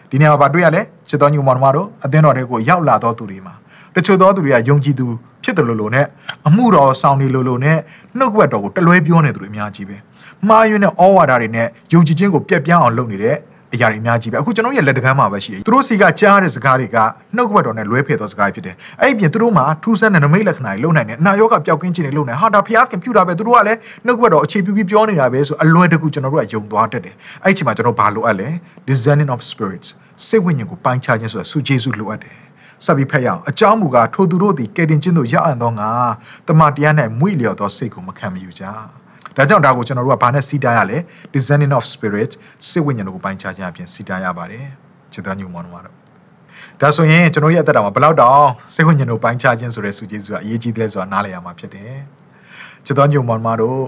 [0.10, 3.54] ဒီနေရာမှာတွေ့ရလဲချစ်တော်ညူမောင်တို့အသင်းတော်တွေကိုရောက်လာသောသူတွေမှာ
[3.96, 5.06] တချို့သောသူတွေကယုံကြည်သူ
[5.44, 6.06] ဖြစ်တယ်လို့လို့နဲ့
[6.48, 7.78] အမှုတော်ဆောင်နေလို့လို့နဲ့
[8.18, 9.98] နှုတ်ကပတ်တော်ကိုတလွဲပြောနေသူတွေအများကြီးပဲ
[10.48, 13.38] မှားယွင်းတဲ့ဩဝါဒတွေနဲ့ယုံကြည်ခြင်းကိုပြက်ပြားအောင်လုပ်နေတဲ့
[13.76, 16.98] အရာတွေအများကြီးပဲအခုကျွန်တော်ရဲ့လက်တကမ်းမှာပဲရှိတယ်သူတို့စီကကြားတဲ့စကားတွေက
[17.36, 28.50] နှုတ်ကပတ်တော်နဲ့လွဲဖယ်သောစကားဖြစ်တယ်အဲ့ဒီပြင်သူတို့မှာထူးဆန်းတဲ့နမိတ်လက္ခဏာတွေလုံနိုင်တယ်အနာရောဂါပျောက်ကင်းခြင်းတွေလုံနိုင်ဟာဒါဖျားခင်ပြုတာပဲသူတို့ကလည်းနှုတ်ကပတ်တော်အခြေပြုပြီးပြောနေတာပဲဆိုအလွယ်တကူကျွန်တော်တို့ကယုံသွားတတ်တယ်အဲ့ဒီချိန်မှာကျွန်တော်ဘာလိုအပ်လဲ
[28.90, 29.88] discerning of spirits
[30.28, 32.36] စိတ်ဝိညာဉ်ကိုပိုင်းခြားခြင်းဆိုတာစုကျေစုလိုအပ်တယ်
[32.86, 35.90] ဆက်ပြီးဖက်ရအောင်အကြောင်းမူကားထိုသူတို့သည်ကယ်တင်ခြင်းတို့ရအံ့သောငါ
[36.48, 38.64] တမန်တရား၌မွေ့လျော်သောစိတ်ကိုမခံမယူကြ
[39.38, 40.98] ဒါကြောင့်ဒါကိုကျွန်တော်တို့ကဘာနဲ့စီးတားရလဲ
[41.34, 42.32] discerning of spirit
[42.69, 44.65] စိတ်ဝိညာဉ်တို့ကိုပိုင်းခြားခြင်းအပြင်စီးတားရပါတယ်
[45.13, 45.84] ခြေတော်ညုံမောင်းတော့
[46.82, 51.93] ဒါဆိုရင်ကျွန်တော်ရဲ့အသက်တာမှာဘယ်လောက်တောင်စိတ်ဝိညာဉ်တို့ပိုင်းခြားခြင်းဆိုတဲ့စုကျေးဇူးကအရေးကြီးတယ်ဆိုတာနားလည်ရမှာဖြစ်တယ်
[52.86, 53.80] ခြေတော်ညုံမောင်းတို့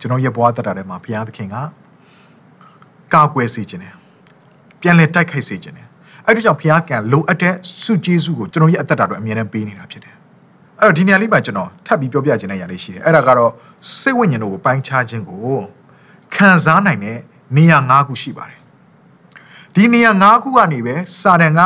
[0.00, 1.56] ကျွန်တော်ရဲ့ဘဝသက်တာထဲမှာဘုရားသခင်က
[3.14, 3.94] ကာကွယ်စေခြင်းတယ်
[4.80, 5.86] ပြန်လဲတိုက်ခိုက်စေခြင်းတယ်
[6.26, 10.14] အဲ့ဒီကြောင့်ဘုရားကလိုအပ်တဲ့စုကျေးဇူးကိုကျွန်တော်ရဲ့အသက်တာတော့အမြဲတမ်းပေးနေတာဖြစ်တယ်
[10.80, 13.50] အဲ့တော့ဒီနေရာလေးမှာကျွန်တော်ထပ်ပြီးပြောပြခြင်းတဲ့ຢာလေးရှိတယ်အဲ့ဒါကတော့
[13.98, 15.58] စိတ်ဝိညာဉ်တို့ကိုပိုင်းခြားခြင်းကို
[16.34, 17.18] ခံစားနိုင်တဲ့
[17.56, 18.60] နေရာ၅ခုရှိပါတယ်
[19.74, 21.60] ဒီနေရာ၅ခုကနေပဲစာတန်က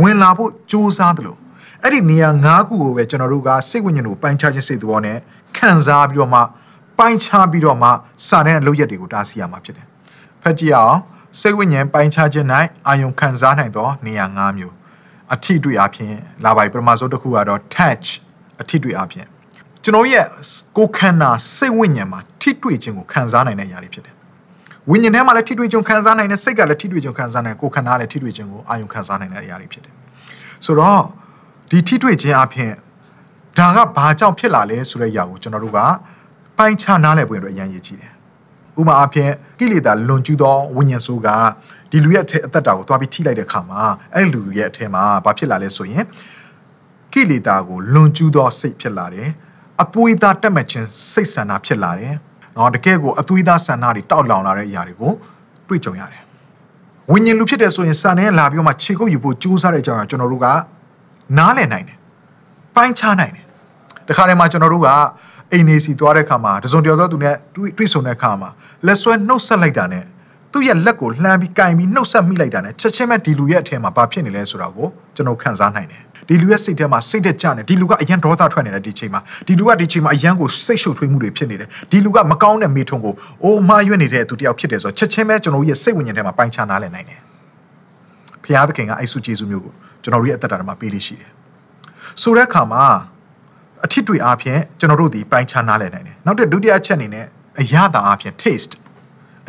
[0.00, 1.38] ဝင်လာဖို့ကြိုးစားတယ်လို့
[1.82, 5.18] အဲ့ဒီနေရာ၅ခုကိုပဲကျွန်တော်တို့ကစိတ်ဝိညာဉ်တို့ပိုင်းခြားခြင်းစိတ်သဘောနဲ့
[5.56, 6.40] ခံစားပြီးတော့မှ
[6.98, 7.88] ပိုင်းခြားပြီးတော့မှ
[8.26, 9.86] စာတန်ရဲ့လုပ်ရက်တွေကိုတားဆီးရမှာဖြစ်တယ်
[10.42, 10.98] ဖတ်ကြည့်အောင်
[11.40, 12.46] စိတ်ဝိညာဉ်ပိုင်းခြားခြင်း၌
[12.86, 14.74] အာယုံခံစားနိုင်သောနေရာ၅မျိုး
[15.34, 18.08] အထိတွေ့အဖြစ်လာပါပြီပထမဆုံးတစ်ခုကတော့ touch
[18.60, 19.26] အထိတွေ့အဖြစ်
[19.82, 20.24] ကျွန်တော်ရဲ့
[20.76, 24.14] ကိုယ်ခန္ဓာစိတ်ဝိညာဉ်မှာထိတွေ့ခြင်းကိုခံစားနိုင်တဲ့အရာတွေဖြစ်တယ်
[24.90, 29.94] ဝိညာဉ်ထဲမှာလည်းထိတွေ့ခြင်းခံစားနိုင်တယ်စိတ်ကလည်းထိတွေ့ခြင်းခံစားနိုင်ကိုယ်ခန္ဓာလည်းထိတွေ့ခြင်းကိုအာယုံခံစားနိုင်တဲ့အရာတွေဖြစ်တယ်
[30.64, 31.02] ဆိုတော့
[31.70, 32.72] ဒီထိတွေ့ခြင်းအဖြစ်
[33.58, 35.78] ဒါကဘာကြောင့်ဖြစ်လာလဲဆိုတဲ့အရာကိုကျွန်တော်တို့က
[36.58, 38.12] ပိုင်းခြားနားလည်ဖို့အတွက်အရင်ရည်ကြည့်တယ်
[38.80, 41.28] ဥပမာအဖြစ်ကိလေသာလွန်ကျူးသောဝိညာဉ်ဆိုးက
[41.90, 43.82] ဒီလူရဲ့အထက်အသက်တာကိုသွားပြီးထိလိုက်တဲ့အခါမှာ
[44.14, 46.04] အဲ့လူရဲ့အထက်မှာဘာဖြစ်လာလဲဆိုရင်
[47.12, 49.28] ကိလေသာကိုလွန်ကျူးသောစိတ်ဖြစ်လာတယ်
[49.82, 52.14] အပွေးသားတက်မှတ်ခြင်းစိတ်ဆန္ဒဖြစ်လာတယ်
[52.56, 55.12] နော်တကယ်ကိုအသွေးသားဆန္ဒတွေတောက်လောင်လာတဲ့အရာတွေကို
[55.68, 56.22] တွေ့ကြုံရတယ်
[57.10, 60.46] ဝိညာဉ်လူဖြစ်တဲ့ဆိုရင်စံနဲ့လာပြီးတော့မှခြေကုပ်ယူဖို့ကြိုးစားတဲ့အကြောင်းကျွန်တော်တို့က
[61.38, 61.98] နားလည်နိုင်တယ်
[62.76, 63.44] ပိုင်းခြားနိုင်တယ်
[64.08, 64.88] တခါတည်းမှာကျွန်တော်တို့က
[65.52, 68.50] အိမ်နေစီသွားတဲ့ခါမှာတစုံတယောက်သောသူနဲ့တွေ့တွေ့ဆုံတဲ့ခါမှာ
[68.86, 70.04] လက်ဆွဲနှုတ်ဆက်လိုက်တာနဲ့
[70.52, 87.20] သူ့ရဲ့လက်ကိုလှမ်းပြီးကင်ပြီးနှုတ်ဆက်မိလိုက်တာနဲ့ချက်ချင်းပဲဒီလူရဲ့အထက်မှာဘာဖြစ်နေလဲဆိုတာကိုကျွန်တော်ခံစားနိုင်တယ်ဒီလူရဲ့စိတ်ထဲမှာစိတ်တက်ကြနေဒီလူကအရန်ဒေါသထွက်နေတယ်ဒီချိန်မှာဒီလူကဒီချိန်မှာအရန်ကိုစိတ်ရှုပ်ထွေးမှုတွေဖြစ်နေတယ်ဒီလူကမကောင်းတဲ့မိထုံကိုအိုးမှားရွက်နေတဲ့သူတယောက်ဖြစ်တယ်ဆိုတော့ချက်ချင်းပဲကျွန်တော်ရဲ့စိတ်ဝိညာဉ်ထဲမှာပိုင်းခြားနားလည်နိုင်တယ်
[88.44, 91.30] ဖျားသခင်ကအဲ့ဆုကျေးဇူးမျိုးကိုကျွန်တော်ရဲ့အသက်တာထဲမှာပေးလို့ရှိတယ်
[92.22, 92.84] ဆိုတဲ့အခါမှာ
[93.84, 97.24] အထစ်တွေအားဖြင့်ကျွန်တော်တို့ဒီပိုင်းခြားနားလည်နိုင်တယ်နောက်တဲ့ဒုတိယအချက်အနေနဲ့
[97.60, 98.72] အရသာအားဖြင့် taste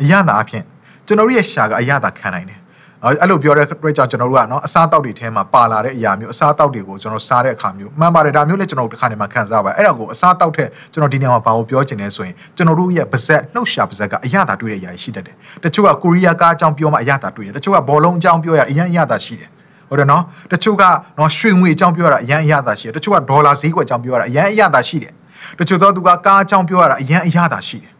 [0.02, 0.64] အရသာအားဖြင့်
[1.06, 2.60] ကျွန်တော်ရဲ့ရှာကအရသာခံနိုင်တယ်
[3.04, 15.34] အဲ့လိုပြောတဲ့အတွက်ကြောင့်ကျွန်တော်တို့ကနော်အစားအသောက်တွေထဲမှာပါလာတဲ့အရာမျိုးအစားအသောက်တွေကိုကျွန်တော်စားတဲ့အခါမျိုးမှန်ပါတယ်ဒါမျိုးလည်းကျွန်တော်တို့တစ်ခါနေမှာခံစားပါအဲ့ဒါကိုအစားအသောက်ထက်ကျွန်တော်ဒီနေရာမှာဘာကိုပြောချင်လဲဆိုရင်ကျွန်တော်တို့ရဲ့ပါဇက်နှုတ်ရှာပါဇက်ကအရသာတွေ့တဲ့အရာရှိတတ်တယ်
[15.64, 19.48] တချို့ကကိုရီးယားကားအကြောင်းပြောမှအရသာတွေ့တယ်တချို့ကဘောလုံးအကြောင်းပြောရအရင်အရသာရှိတယ်
[19.88, 20.82] ဟုတ်တယ်နော်တချို့က
[21.18, 25.12] နော်ရွှေငွေအကြောင်းပြောရတာအရင်အရသာရှိတယ်တချို့ကဒေါ်လာဈေးကွက်အကြောင်းပြောရတာအရင်အရသာရှိတယ်
[25.58, 27.92] တချို့သောသူကကားအကြောင်းပြောရတာအရင်အရသာရှိတယ်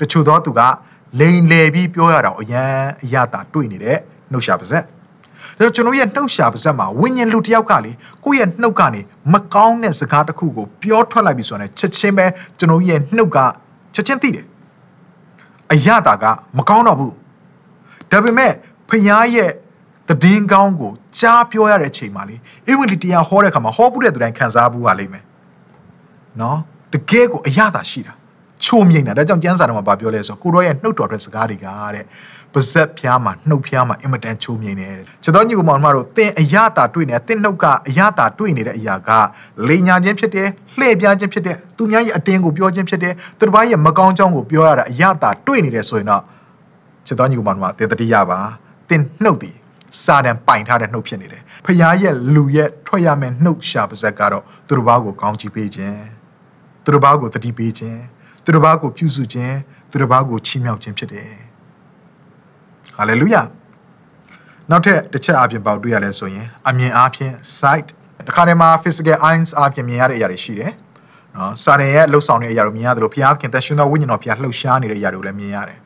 [0.00, 0.60] တချို့သောသူက
[1.20, 3.98] လိန်လေပြီးပြောရတာအရင်အရသာတွေ့နေတဲ့
[4.32, 4.84] နှုတ်ရှာပါဇက်
[5.60, 7.92] ဒါကျွန်တော်ရဲ့နှုတ်ရှာပါဇက်မှာဝိညာဉ်လူတစ်ယောက်ကလေ
[8.24, 9.00] ကိုယ့်ရဲ့နှုတ်ကနေ
[9.32, 12.26] မကောင်းတဲ့စကားတစ်ခုကိုပြောထွက်လိုက်ပြီဆိုရင်ချက်ချင်းပဲ
[12.58, 13.38] ကျွန်တော်ရဲ့နှုတ်က
[13.94, 14.46] ချက်ချင်းသိတယ်
[15.72, 16.24] အရသာက
[16.58, 17.14] မကောင်းတော့ဘူး
[18.10, 18.52] ဒါပေမဲ့
[18.88, 19.50] ဖခင်ရဲ့
[20.08, 22.36] တည်င်းကောင်းကိုကြားပြောရတဲ့အချိန်မှာလေ
[22.70, 25.24] ဧဝံဂေလိတရားဟောတဲ့အခါမှာဟောပုတဲ့သူတိုင်းခံစားဘူးပါလိမ့်မယ်
[26.40, 26.58] နော်
[26.92, 28.12] တကယ်ကိုအရသာရှိတာ
[28.64, 32.04] ချိုးမြိန်တာဒါကြောင့်ကျမ်းစာတော်မှာဗာပြောလဲဆိုကိုရောရဲ့နှုတ်တော်တဲ့စကားတွေကတဲ့
[32.54, 34.92] ပါဇက်ဖျားမှာနှုတ်ဖျားမှာအင်မတန်ချိုးမြိန်တယ်
[35.22, 39.10] ချက်တော်ညီကောင်မတို့သင်အရသာတွေ့နေသင်နှုတ်ကအရသာတွေ့နေတဲ့အရာက
[39.68, 40.48] လိန်ညာခြင်းဖြစ်တယ်
[40.78, 46.22] လှည့်ပြားခြင်းဖြစ်တယ်သူများရဲ့အတင်းကိုပြောခြင်းဖြစ်တယ်သူတစ်ပါးရဲ့မကောင်းကြောင်းကိုပြောရတာအရသာတွေ့နေတယ်ဆိုရင်တော့
[47.06, 48.38] ချက်တော်ညီကောင်မတို့သင်တတိယပါ
[48.88, 49.56] သင်နှုတ်သည်
[50.04, 56.00] စာတန်ပိုင်ထားတဲ့နှုတ်ဖြစ်နေတယ်ဖခင်ရဲ့လူရဲ့ထွက်ရမယ့်နှုတ်ရှာပါဇက်ကတော့သူတို့ဘာကိုကောင်းချီးပေးခြင်း
[56.84, 58.00] သူတို့ဘာကိုတတိပေးခြင်း
[58.46, 59.56] သူတို့ဘာကိုပြုစုခြင်း
[59.90, 61.30] သူတို့ဘာကိုချီးမြှောက်ခြင်းဖြစ်တယ်
[62.96, 63.42] ဟာလေလုယာ
[64.70, 67.88] နောက်ထပ်တစ်ချက်အပြင်ပေါတွေ့ရလဲဆိုရင်အမြင်အားဖြင့် sight
[68.28, 70.72] တခါတည်းမှာ physical eyes အပြင်မြင်ရတဲ့အရာတွေရှိတယ်
[71.36, 75.78] နော်စာရန်ရဲ့လှုပ်ဆောင်တဲ့အရာတွေမြင်ရတယ်လို့ဘုရားခင်သက်ရှင်သောဝိညာဉ်တော်ဘုရားလှုပ်ရှားနေတဲ့အရာတွေကိုလည်းမြင်ရတယ်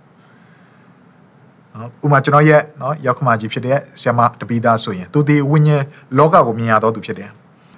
[1.74, 5.84] နော်ဥပမာကျွန်တော်ရဲ့နော်ရောက်ခမကြီးဖြစ်တဲ့ဆ iam တပီးသားဆိုရင်သူဒီဝိညာဉ်
[6.18, 7.30] လောကကိုမြင်ရတော့သူဖြစ်တယ်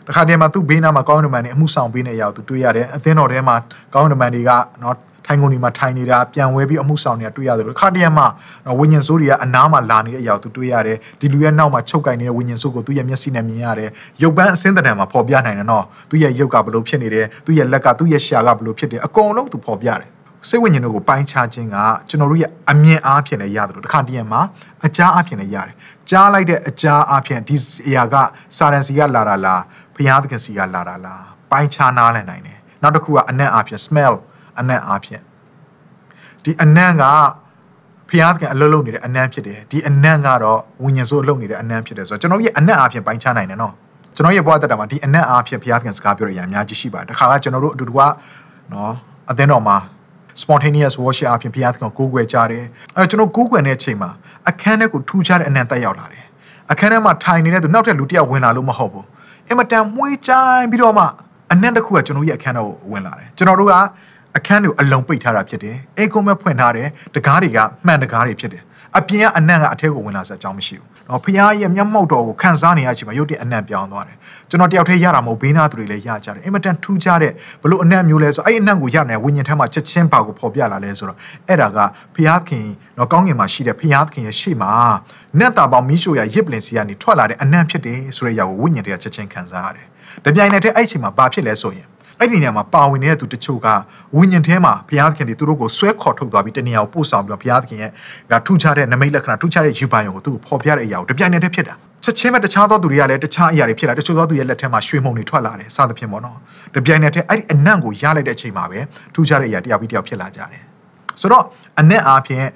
[0.08, 3.56] တခါတည်းမှာသူ့ဘေးနားမှာကောင်းကင်တမန်တွေအမှုဆောင်ပေးနေရအောင်သူတွေ့ရတယ်အသင်းတော်ထဲမှာ
[3.94, 4.50] ကောင်းကင်တမန်တွေက
[4.82, 4.96] နော်
[5.26, 8.26] ထိုင်ကုန်ဒီမှာထိုင်နေတာပြန်ဝဲပြီးအမှုဆောင်နေတာတွေ့ရတယ်လို့ခါတည်းမှာ
[8.66, 13.90] နော်ဝိညာဉ်ဆိုးတွေကအနားမှာလာနေတဲ့အရာကိုသူတွေ့ရတယ်ဒီလူရဲ့နောက်မှာချုပ်ကင်နေတဲ့ဝိညာဉ်ဆိုးကိုသူ့ရဲ့မျက်စိနဲ့မြင်ရတယ်
[14.22, 20.10] ရုပ်ပန်းအစင်းတံမှာပေါ်ပြနိုင်တယ်နော်သူ့ရဲ့ရုပ်ကဘလို့ဖြစ်နေတယ်သူ့ရဲ့လက်ကသူ့ရဲ့ရှာကဘလို့ဖြစ်တယ်အကုန်လုံးသူပေါ်ပြတယ်
[20.48, 21.76] စိတ်ဝိညာဉ်တို့ကိုပိုင်းခြားခြင်းက
[22.08, 24.40] ကျွန်တော်တို့ရဲ့အမြင်အားဖြင့်လည်းရတယ်လို့တခါတည်းမှာ
[24.86, 25.74] အကြားအားဖြင့်လည်းရတယ်
[26.10, 27.56] ကြားလိုက်တဲ့အကြားအားဖြင့်ဒီ
[27.88, 28.14] အရာက
[28.56, 29.62] စာရန်စီကလာတာလား
[29.94, 34.14] ဘုရားသခင်စီကလာတာလားပိုင်းခြားနားလည်နိုင်တယ်နောက်တစ်ခုကအနံ့အားဖြင့် smell
[34.60, 35.22] အနံ့အားဖြင့်
[36.44, 37.04] ဒီအနံ့က
[38.08, 43.74] ဘုရားသခင်အလုပ်လုပ်နေတဲ့အနံ့ဖြစ်တယ်ဒီအနံ့ကတော့ဝိညာဉ်စိုးအလုပ်နေတဲ့အနံ့ဖြစ်တယ်ဆိုတော့ကျွန်တော်ရဲ့အနံ့အားဖြင့်ပိုင်းခြားနိုင်တယ်နော်
[44.16, 48.00] ကျွန်တော်ရဲ့ဘဝတက်တာမှာဒီအနံ့အားဖြင့်ဘုရားသခင်စကားပြောရတဲ့အများကြီးရှိပါတယ်တခါကကျွန်တော်တို့အတူတူက
[48.72, 48.92] နော်
[49.30, 49.76] အသင်းတော်မှာ
[50.40, 52.64] spontaneous worship အပြင်ဘုရားသခင်ကိုကိုးကွယ်ကြတယ်
[52.96, 54.10] အဲကျွန်တော်ကိုးကွယ်တဲ့အချိန်မှာ
[54.48, 56.24] အခန်းထဲကိုထူးခြားတဲ့အနံ့တက်ရောက်လာတယ်
[56.72, 59.06] အခန်းထဲမှာထိုင်နေတဲ့သူနောက်ထပ်လူတစ်ယောက်ဝင်လာလို့မဟုတ်ဘူး
[59.48, 61.04] အင်မတန်မှုေးချိုင်းပြီးတော့မှ
[61.52, 63.74] အနံ့တစ်ခုကကျွန်တော်ရဲ့အခန်းထဲကိုဝင်လာတယ်ကျွန်တော်တို့က
[64.36, 68.62] အခန်းတွေကိုအလုံးပိတ်ထားတာဖြစ်တယ်အိတ်ကုန်းမဲ့ဖွင့်ထားတယ်တကားတွေကမှန်တကားတွေဖြစ်တယ်
[68.98, 74.16] အပြင်ကအနံ့ကအထက်ကိုဝင်လာစအကြောင်းမရှိဘူး။နော်ဖခင်ရဲ့မျက်မှောက်တော်ကိုခံစားနေရချိန်မှာရုပ်တရက်အနံ့ပြောင်းသွားတယ်။
[74.50, 77.32] ကျွန်တော်တယောက်တည်းရတာမဟုတ်ဘေးနားသူတွေလည်းရကြတယ်။အင်မတန်ထူးခြားတဲ့
[77.62, 81.18] ဘလို့အနံ့မျိုးလဲဆိုအဲ့အနံ့ကိုရနေတဲ့ဝိညာဉ်ထဲမှာချက်ချင်းပါကိုပေါ်ပြလာလဲဆိုတော့
[81.48, 81.78] အဲ့ဒါက
[82.14, 82.16] ဖ
[82.48, 82.66] ခင်
[82.98, 84.72] နော်ကောင်းကင်မှာရှိတဲ့ဖခင်ရဲ့ရှေ့မှာ
[85.38, 89.86] နတ်တာပေါင်းမိရှုရရစ်ပလင်စီကနေထွက်လာတဲ့အနံ့ဖြစ်တယ်ဆိုတဲ့အရာကိုဝိညာဉ်တွေကချက်ချင်းခံစားရတယ်။
[90.24, 91.86] တပြိုင်နက်တည်းအဲ့ချိန်မှာဘာဖြစ်လဲဆိုရင်
[92.22, 93.68] အဲ့ဒီနေရာမှာပါဝင်နေတဲ့သူတချို့က
[94.16, 97.90] ဝိညာဉ်ထဲမှာဘုရားသခင်တွေသူတို့ကိုဆွဲခေါ်ထုတ်သွားပြီးတနေရာကိုပို့ဆောင်ပြီးတော့ဘုရားသခင်ရဲ့
[98.30, 106.38] ကထူးခြားတဲ့နမိတ်လက္ခဏာထူးခြားတဲ့ယူပိုင်ကိုသူ့ကိုဖော်ပြတဲ့အရာကိုတပြိုင်နက်တည်းဖြစ်တာချက်ချင်းပဲတခြားသောသူတွေကလည်းတခြားအရာတွေဖြစ်လာတချို့သောသူရဲ့လက်ထဲမှာရွှေမုံတွေထွက်လာတယ်စသဖြင့်ပေါ့နော်
[106.74, 108.78] တပြိုင်နက်တည်းအဲ့ဒီအနံ့ကိုရလိုက်တဲ့အချိန်မှာပဲ
[109.14, 110.62] ထူးခြားတဲ့အရာတယောက်ပြီးတယောက်ဖြစ်လာကြတယ်
[111.20, 111.44] ဆိုတော့
[111.80, 112.46] အနံ့အားဖြင့်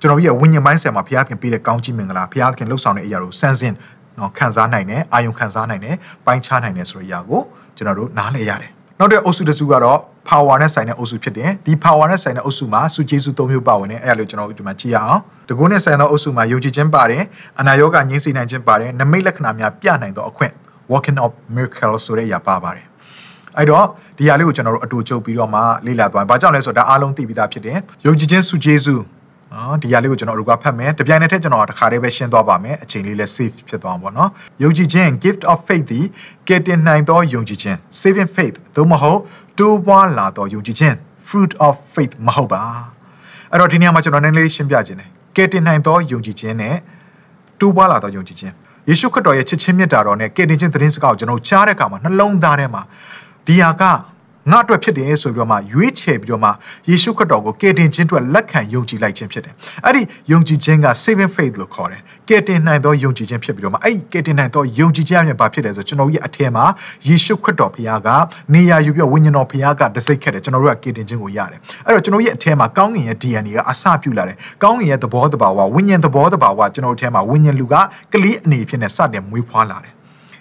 [0.00, 3.74] ကျွန်တော်ရဲ့ဝိညာဉ်ပိုင်းဆံမှာဘုရားသခင်ပေးတဲ့ကောင်းချီးမင်္ဂလာဘုရားသခင်လှုပ်ဆောင်တဲ့အရာကိုစမ်းစင်
[4.18, 7.42] နော်ခံစားနိုင်တယ်အာယုံခံစားနိုင်တယ်ပိုင်းခြားနိုင်တယ်ဆိုတဲ့အရာကို
[7.76, 17.22] ကျွန်တော်တို့နားလည်ရတယ် နောက်တဲ့အုပ်စုတစ်စုကတော့ power နဲ့ဆိုင်တဲ့အုပ်စုဖြစ်တယ်ဒီ power နဲ့ဆိုင်တဲ့အုပ်စုမှာစုကျေးစု၃မျိုးပါဝင်တယ်အဲ့ဒါလို့ကျွန်တော်တို့ဒီမှာကြည့်ရအောင်တကုန်းနဲ့ဆိုင်တဲ့အုပ်စုမှာယုံကြည်ခြင်းပါတယ်
[17.60, 20.52] အနာရောဂါငြိမ်းစေနိုင်ခြင်းပါတယ်နမိတ်လက္ခဏာများပြနိုင်သောအခွင့်
[20.92, 22.86] working of miracles ဆိုတဲ့အရာပါပါတယ်
[23.56, 23.86] အဲ့တော့
[24.18, 28.94] ဒီဟာလေးကိုကျွန်တော်တို့အတူချုပ်ပြီးတော့မှလေ့လာသွားရင်ဘာကြောင့်လဲဆိုတော့ဒါအားလုံးသိပြီးသားဖြစ်တယ်ယုံကြည်ခြင်းစုကျေးစု
[29.54, 34.30] နော်ဒီဟာလေးကိုကျွန်တော်တို့ကဖတ်မယ်တပြိုင်နက်တည်းကျွန်တော်တခါတည်းပဲရှင်းသွားပါမယ်အချိန်လေးလည်း safe ဖြစ်သွားမှာပေါ့နော်
[34.62, 36.00] ယုံကြည်ခြင်း gift of faith ဒီ
[36.48, 39.20] ကယ်တင်နိုင်သောယုံကြည်ခြင်း saving faith သို့မဟုတ်
[39.58, 40.94] တိုးပွားလာသောယုံကြည်ခြင်း
[41.28, 42.62] fruit of faith မဟုတ်ပါ
[43.50, 46.76] အဲ့တော့ဒီနေရာမှာကျွန်တော်နည်းနည်းလေးရှင်းပြခြင်းတယ်ကယ်တင်နိုင်သောယုံကြည်ခြင်းနဲ့
[47.60, 48.52] တိုးပွားလာသောယုံကြည်ခြင်း
[48.88, 52.82] ယေရှုခရစ်တော်ရဲ့ချစ်ချင်းမြတ်တာတော်နဲ့ကယ်တင်ခြင်းသတင်းစကားကိုကျွန်တော်ကြားတဲ့အခါမှာနှလုံးသားထဲမှာ
[53.46, 53.82] ဒီဟာက
[54.50, 56.50] ငါအတွက်ဖြစ်တယ်ဆိုပြီးတော့မှရွေးချယ်ပြီးတော့မှ
[56.88, 59.54] ယေရှုခရစ်တော်ကိုကယ်တင်ခြင်းအတွက်လက်ခံယုံကြည်လိုက်ခြင်းဖြစ်တယ်။
[59.86, 66.64] အဲ့ဒီယုံကြည်ခြင်းက saving faith လို့ခေါ်တယ်။ကယ်တင်နိုင်သောယုံကြည်ခြင်းဖြစ်ပြီးတော့မှအဲ့ဒီကယ်တင်နိုင်သောယုံကြည်ခြင်းအမြင်ဘာဖြစ်လဲဆိုကျွန်တော်ရဲ့အထက်မှာ
[67.06, 68.08] ယေရှုခရစ်တော်ဘုရားက
[68.54, 77.74] နေရာယူပြီးဝိညာဉ်တော်ဘုရားကတစိတ်ခက်တယ်ကျွန်တော်တို့ကကယ်တင်ခြင်းကိုရတယ်။အဲ့တော့ကျွန်တော်ရဲ့အထက်မှာကောင်းကင်ရဲ့ DNA ကအစပြုလာတယ်။ကောင်းကင်ရဲ့သဘောတဘာဝဝိညာဉ်သဘောတဘာဝကျွန်တော်တို့အထက်မှာဝိညာဉ်လူက
[78.12, 79.93] ကလေးအနေဖြင့်နဲ့စတင်မွေးဖွားလာတယ်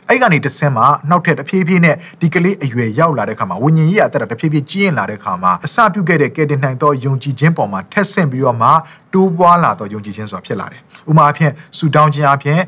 [0.09, 8.69] အဲ့ကနေတဆင်းမှာနောက်ထပ်တဖြည်းဖြည်းနဲ့ဒီကလေးအရွယ်ရောက်လာတဲ့ခါမှာဝิญဉ်ကြီးအသက်တာတဖြည်းဖြည်းကြီးရင်လာတဲ့ခါမှာအစပြုခဲ့တဲ့ကယ်တင်နိုင်သောယုံကြည်ခြင်းပေါ်မှာထက်ဆင့်ပြီးတော့မှ
[9.13, 12.59] တိုးပွားလာသောယုံကြည်ခြင်းဆိုတာဖြစ်လာတယ်။ဥပမာအဖြစ်ဆူတောင်းခြင်းအဖြစ်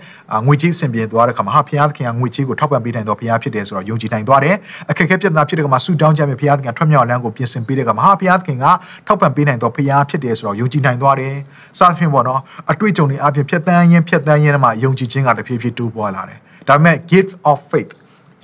[0.46, 4.56] ငွေကြေးဆင်ပြေသွားတဲ့ခါမှာဟာဘုရားသခင်ကငွေကြေးကိုထောက်ပံ့ပေးနိုင်သောဘုရားဖြစ်တယ်ဆိုတော့ယုံကြည်နိုင်သွားတယ်။
[4.90, 8.66] အခက်အခဲပြဿနာဖြစ်တဲ့ခါမှာဆူတောင်းခြင်းအဖြစ်ဘုရားသခင်ထွက်မြောက်လမ်းကိုပြင်ဆင်ပေးတဲ့ခါမှာဟာဘုရားသခင်က
[9.08, 11.36] ထောက်ပံ့ပေးနိုင်သောဘုရားဖြစ်တယ်ဆိုတော့ယုံကြည်နိုင်သွားတယ်။
[11.80, 17.92] စသဖြင့်ပေါ့နော်အတွေ့အကြုံတွေအဖြစ်ဖြတ်တန်းရင်းဖြတ်တန်းရင်းမှာယုံကြည်ခြင်းကတဖြည်းဖြည်းတိုးပွားလာတယ်။ ဒါပေမဲ့ gift of faith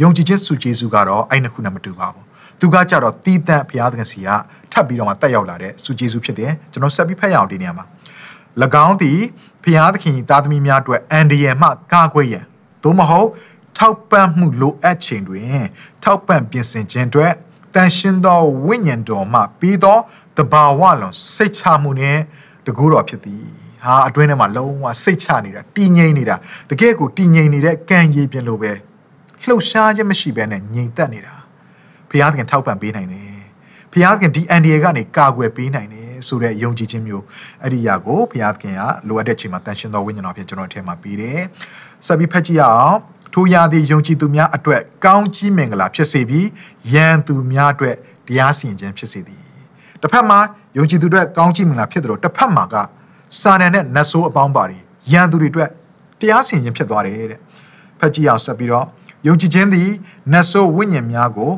[0.01, 2.25] ယုံကြည်ခြင်းစုကျေးဇူးကတော့အဲ့နှစ်ခုနဲ့မတူပါဘူး
[2.59, 4.29] သူကကြတော့တီးတန့်ဘုရားသခင်စီက
[4.71, 7.85] ထပ်ပြီးတော့မှတက်ရောက်လာတဲ့စုကျေးဇူးဖြစ်တယ်ကျွန်တော်ဆက်ပြီးဖတ်ရအောင်ဒီနေရာမှာ၎
[8.85, 9.19] င်းသည်
[9.63, 12.45] ဘုရားသခင်သားသမီးများအတွက်အန်ဒီယယ်မှကာကွယ်ရန်
[12.83, 13.27] သို့မဟုတ်
[13.77, 15.63] ထောက်ပံ့မှုလိုအပ်ချိန်တွင်
[16.03, 17.33] ထောက်ပံ့ပြင်ဆင်ခြင်းအတွက်
[17.75, 19.97] တန်ရှင်းသောဝိညာဉ်တော်မှပြီးသော
[20.37, 22.17] တဘာဝလုံးစိတ်ချမှုနဲ့
[22.65, 26.35] တကူတော်ဖြစ်သည် ဟာအတွင်းထဲမှာလုံးဝစိတ်ချနေတာတည်ငြိမ်နေတာ
[26.69, 28.71] တကယ်ကိုတည်ငြိမ်နေတဲ့ကံရည်ပြင်လိုပဲ
[29.47, 31.35] လှုပ်ရှားခြင်းမရှိဘဲနဲ့ငြိမ်သက်နေတာ
[32.09, 33.31] ဘုရားသခင်ထောက်ပံ့ပေးနိုင်တယ်
[33.91, 37.23] ဘုရားသခင်ဒီအန်ဒီယေကနေကာကွယ်ပေးနိုင်တယ်ဆိုတဲ့ယုံကြည်ခြင်းမျိုး
[37.63, 41.39] အဲ့ဒီຢာကိုဘုရားသခင်ကလိုအပ်တဲ့ချိန်မှာတန်ရှင်တော်ဝိညာဉ်တော်ဖြင့်ကျွန်တော်အထက်မှာပေးတယ်
[42.05, 42.97] ဆက်ပြီးဖတ်ကြည့်ရအောင်
[43.33, 46.47] ထိုရာသည့်ယုံကြည်သူများအတွက်ကောင်းကြီးမင်္ဂလာဖြစ်စေပြီး
[46.93, 47.95] ယံသူများအတွက်
[48.27, 49.43] တရားစီရင်ခြင်းဖြစ်စေသည်
[50.01, 50.39] တစ်ဖက်မှာ
[50.77, 52.75] ယုံကြည်သူအတွက်ကောင်းကြီးမင်္ဂလာဖြစ်တယ်လို့တစ်ဖက်မှာက
[53.39, 54.79] စာနန်နဲ့နတ်ဆိုးအပေါင်းပါတွေ
[55.11, 55.69] ယံသူတွေအတွက်
[56.19, 57.39] တရားစီရင်ခြင်းဖြစ်သွားတယ်တဲ့
[57.99, 58.85] ဖတ်ကြည့်အောင်ဆက်ပြီးတော့
[59.27, 59.89] ယုံကြည်ခြင်းသည်
[60.31, 61.51] နတ်ဆိုးဝိညာဉ်များကို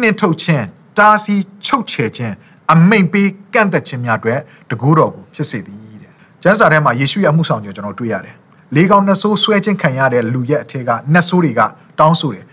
[0.00, 0.64] နှင်ထုတ်ခြင်း
[0.98, 2.34] တားဆီးချုပ်ချယ်ခြင်း
[2.72, 6.12] အမိန်ပေးကန့်သက်ခြင်းများအတွက်တကူတော်ကိုဖြစ်စေသည်တဲ့
[6.42, 8.36] ကျမ်းစာထဲမှာယေရှုရဲ့အမှုဆောင်ခြင်းကျွန်တော်တွေ့ရတယ်
[8.74, 11.60] လေးကောင်နှဆိုးဆွဲခြင်းခံရတဲ့လူရဲ့အထက်ကနှဆိုးတွေက
[11.98, 12.44] တောင်းဆိုတယ်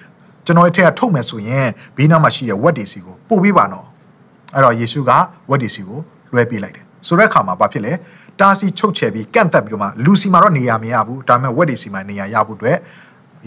[0.46, 3.86] ကျွန်တော်ရဲ့အထက်ကထုတ်မယ်ဆိုရင်ဘေးနားမှာရှိတဲ့ဝက်တွေစီကိုပို့ပေးပါနော်
[4.54, 5.12] အဲ့တော့ယေရှုက
[5.50, 6.00] ဝက်တွေစီကို
[6.34, 7.93] လွှဲပေးလိုက်တယ် ဆိုတဲ့အခါမှာဘာဖြစ်လဲ
[8.39, 12.78] တားစီချုပ်ချယ်ပြီးကန့်သက်ပြီးတော့မှလူစီမှာတော့နေရာမရဘူးဒါပေမဲ့ဝက်တွေစီမှာနေရာရဖို့အတွက်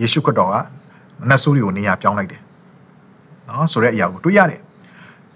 [0.00, 0.54] ယေရှုခရစ်တော်က
[1.28, 2.40] နတ်ဆိုးတွေကိုနေရာပြောင်းလိုက်တယ်
[3.48, 4.60] နော်ဆိုတဲ့အရာကိုတွေ့ရတယ်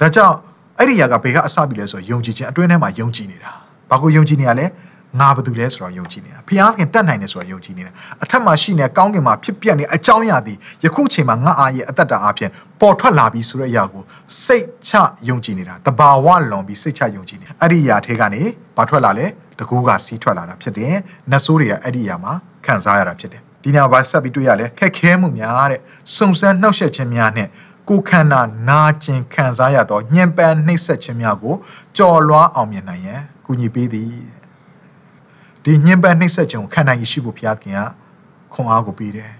[0.00, 0.36] ဒါကြောင့်
[0.78, 3.52] အဲ့ဒီအရာကဘယ်ကအစပြီလဲဆိုတော့ယုံကြည်ခြင်းအတွင်းထဲမှာယုံကြည်နေတာ
[3.90, 4.66] ဘာကိုယုံကြည်နေရလဲ
[5.20, 7.90] ငါဘာတူလဲဆိုတော့ယုံကြည်နေတာဖျားခင်တတ်နိုင်တယ်ဆိုတော့ယုံကြည်နေတာ
[8.22, 12.50] အထက်မှာရှိနေကောင်းကင်မှာဖြစ်ပျက်နေအကြောင်းအရာသည်ယခုချိန်မှာငါအားရဲ့အသက်တာအပြင်
[12.80, 14.02] ပေါ်ထွက်လာပြီဆိုတဲ့အရာကို
[14.44, 14.92] စိတ်ချ
[15.28, 18.42] ယုံကြည်နေတာတဘာဝလွန်ပြီးစိတ်ချယုံကြည်နေအဲ့ဒီအရာထဲကနေ
[18.76, 19.26] ဘာထွက်လာလဲ
[19.58, 20.94] တကူကစီးထွက်လာတာဖြစ်တယ်
[21.30, 22.32] နတ်ဆိုးတွေကအဲ့ဒီအရာမှာ
[22.66, 25.80] ခံစားရတာဖြစ်တယ်ဒီနေ့ဘာဆက်ပြီးတွေ့ရလဲခက်ခဲမှုများတဲ့
[26.16, 27.48] စုံစမ်းနှောက်ယှက်ခြင်းများနဲ့
[27.88, 31.54] ကိုခန္ဓာနာကျင်ခံစားရသောညှဉ်းပန်းနှိပ်စက်ခြင်းများကို
[31.96, 34.41] ကြော်လွှားအောင်မြင်နိုင်ရန်ကူညီပေးသည်
[35.64, 37.80] ဒီညှဉ်းပန်းနှိပ်စက်ခြင်းကိုခံနိုင်ရရှိဖို့ဘုရားခင်က
[38.52, 39.32] ခွန်အားကိုပေးတယ်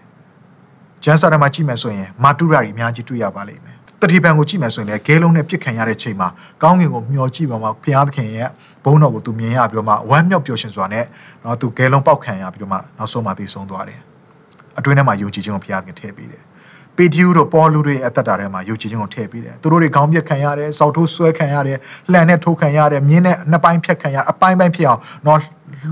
[1.05, 6.29] ။ကျမ်းစာထဲမှာကြည့်မယ်ဆိုရင်မာတုရတွေအများကြီးတွေ့ရပါလိမ့်မယ်။တတိပံကိုကြည့်မယ်ဆိုရင်လည်းဂဲလုံးနဲ့ပြစ်ခံရတဲ့ချိန်မှာ
[6.62, 8.49] ကောင်းကင်ကိုမျှော်ကြည့်ပါမှဘုရားသခင်ရဲ့
[8.85, 11.05] ဘုန်းတော်ကိုသူမြင်ရပြီးတော့မှဝမ်းမြောက်ပျော်ရွှင်စွာနဲ့
[11.45, 14.01] တော့သူဂဲလုံးပေါက်ခံရပြီးတော့မှနောက်ဆုံးမှသိဆုံးသွားတယ်။
[14.79, 16.43] အတွင်းထဲမှာယုံကြည်ခြင်းကိုဘုရားသခင်ထည့်ပေးတယ်။
[16.97, 21.76] ပေတျုတို့ပေါ်လူတွေအသက်တာထဲမှာယုံကြည်ခြင်းကိုထည့်ပေးတယ်။သူတို့တွေခေါင်းပြက်ခံရတယ်၊စောက်ထိုးဆွဲခံရတယ်၊
[22.12, 25.38] လှန်နဲ့ထိုးခံရတယ်၊မြင်းနဲ့နှစ်ပိုင်းဖြတ်ခံရအပိုင်းပိုင်းဖြစ်အောင်တော့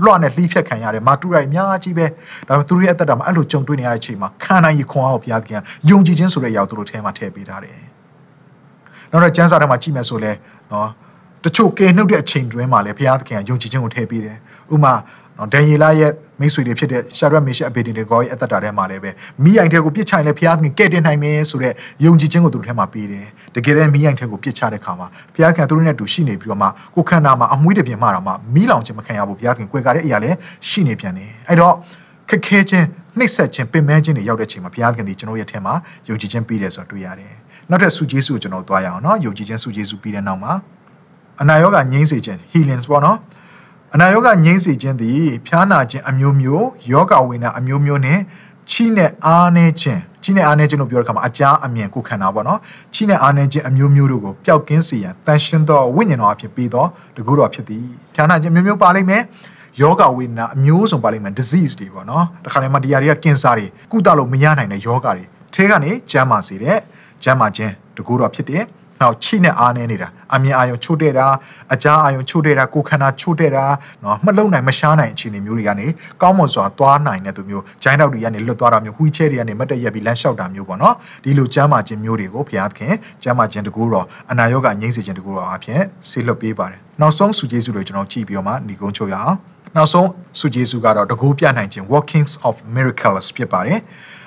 [0.03, 2.05] လွှတ်နဲ့လှီးဖြတ်ခံရတယ်မာတူရိုင်အများကြီးပဲ
[2.47, 7.79] ဒါပေမဲ့သူတို့ရဲ့အသက်တာမှာအဲ့လိုကြုံတွေ့နေရတဲ့အချိန်မှာခံနိုင်ရခွန်အားကိုဘုရားသခင်ယုံကြည်ခြင်းဆိုတဲ့အရာကိုသူတို့ထဲမှာထည့်ပေးထားတယ်
[9.11, 10.31] နောက်တော့ကျမ်းစာထဲမှာကြည့်မယ်ဆိုလဲ
[10.71, 10.89] နော်
[11.43, 14.37] တချို့ကဲနှုတ်တဲ့အချိန်တွင်းမှာလည်းဘုရားသခင်ကယုံကြည်ခြင်းကိုထည့်ပေးတယ်
[14.73, 14.93] ဥမာ
[15.41, 19.11] နော်ဒန်ယေလရဲ့မိတ်ဆွေတွေဖြစ်တဲ့ရှာရက်မေရှက်အဘေဒီနေကောရဲ့အသက်တာထဲမှာလည်းပဲ
[19.43, 21.73] မိအိုင်ထဲကိုပြစ်ချရင်လည်းဖျားခင်ကဲ့တင်နိုင်မယ်ဆိုတဲ့
[22.05, 23.25] ယုံကြည်ခြင်းကိုသူတို့ထဲမှာပေးတယ်
[23.55, 30.37] တကယ်တမ်းမိအိုင်ထဲကိုပြစ်ချတဲ့ခါမှာဖျားခင်သူတို့နဲ့တူရှိနေပြီးတော့မှကိုခန္ဓာမှာအမွှေးတပြင်းမှတာမှမိလောင်ခြင်းမခံရဘူးဖျားခင်ကြွယ်ကားတဲ့အရာလည်း
[30.67, 31.73] ရှိနေပြန်တယ်အဲ့တော့
[32.29, 32.85] ခက်ခဲခြင်း
[33.17, 35.73] နှိပ်စက်ခြင်းပင်ပန်းခြင်းတွေရောက်တဲ့အချိန်မှာဘုရားခင်ဒီကျွန်တော်ရဲ့ထဲမှာ
[36.09, 37.33] ယုံကြည်ခြင်းပြီးတယ်ဆိုတာတွေ့ရတယ်။
[37.69, 40.53] နောက်ထပ်ဆုကျေးဇူးကိုကျွန်တော်သွားရအောင်နော်။ယုံကြည်ခြင်းဆုကျေးဇူးပြီးတဲ့နောက်မှာ
[41.41, 43.17] အနာရောဂါငြိမ်းစေခြင်း healings ပေါ့နော်။
[43.95, 48.19] အနာရောဂါငြိမ်းစေခြင်းသည်ဖျားနာခြင်းအမျိုးမျိုးယောဂဝေဒနာအမျိုးမျိုးနဲ့
[48.71, 52.59] ချိနဲ့အားနေခြင်းချိနဲ့အားနေခြင်းလို့ပြောတဲ့အခါမှာအကြားအမြင်ကိုခန္ဓာပေါ့နော်
[52.95, 57.85] ချိနဲ့အားနေခြင်းအမျိုးမျိုးတို့ကိုပျောက်ကင်းစေရန်တန်ရှင်းသောဝိညာဉ်တော်အဖြစ်ပြီးတော့တကူတော်ဖြစ်သည်
[58.15, 59.21] ဖျားနာခြင်းမျိုးမျိုးပါလိမ့်မယ်
[59.81, 65.23] ယောဂဝေဒနာအမျိုးစုံပါလိမ့်မယ် disease တွေပေါ့နော်တခါတည်းမှာဒီຢာတွေကကင်ဆာတွေကုသလို့မရနိုင်တဲ့ယောဂတွေ
[65.53, 66.77] ထဲကနေကျန်းမာစေတဲ့
[67.23, 68.63] ကျန်းမာခြင်းတကူတော်ဖြစ်တယ်
[69.01, 71.27] နောက်ချိနဲ့အားနေနေတာအမြင်အာရုံချို့တဲ့တာ
[71.73, 73.65] အကြားအာရုံချို့တဲ့တာကိုယ်ခန္ဓာချို့တဲ့တာ
[74.03, 75.87] နော်မလုံနိုင်မရှားနိုင်အခြေအနေမျိုးတွေကနေ
[76.21, 82.93] ကောင်းမွန်စွာသွားနိုင်တဲ့သူမျိုးဂျိုင်းတောက်တွေကနေလွတ်သွားတာမျိုးဝီချဲတွေကနေမတ်တက်ရက်ပြီးလမ်းလျှောက်တာမျိုးပေါ့နော်ဒီလိုကျမ်းမာခြင်းမျိုးတွေကိုဘုရားသခင်
[83.23, 89.37] ကျမ်းမာခြင်းတကူတော့အနာရောဂါငြိမ့်စေခြင်းတကူတော့အဖြစ်ဆေးလွတ်ပေးပါတယ်နောက်ဆုံးစုကျေးဇူးတွေကျွန်တော်ကြည့်ပြီးတော့မှညီကုန်းချုပ်ရအောင်
[89.75, 93.79] နောက်ဆုံးစုကျေးဇူးကတော့တကူပြနိုင်ခြင်း workings of miracles ဖြစ်ပါတယ်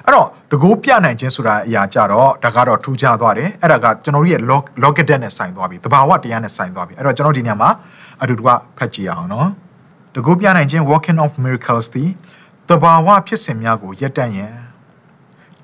[0.07, 4.42] အဲ့တော့တကိုးပြနိုင်ခြင်းဆိုတာအရာကြတော့ဒါကတော့ထူးခြားသွားတယ်အဲ့ဒါကကျွန်တော်တို့ရဲ့
[4.82, 7.70] logic နဲ့ဆိုင်သွားပြီတဘာဝတရားနဲ့ဆိုင်သွားပြီအဲ့တော့ကျွန်တော်ဒီညမှာ
[8.22, 9.48] အတူတူကဖတ်ကြည့်အောင်နော်
[10.14, 12.11] တကိုးပြနိုင်ခြင်း working of miracles သည်
[12.70, 14.55] တဘာဝဖြစ်စဉ်များကိုရက်တန့်ရန်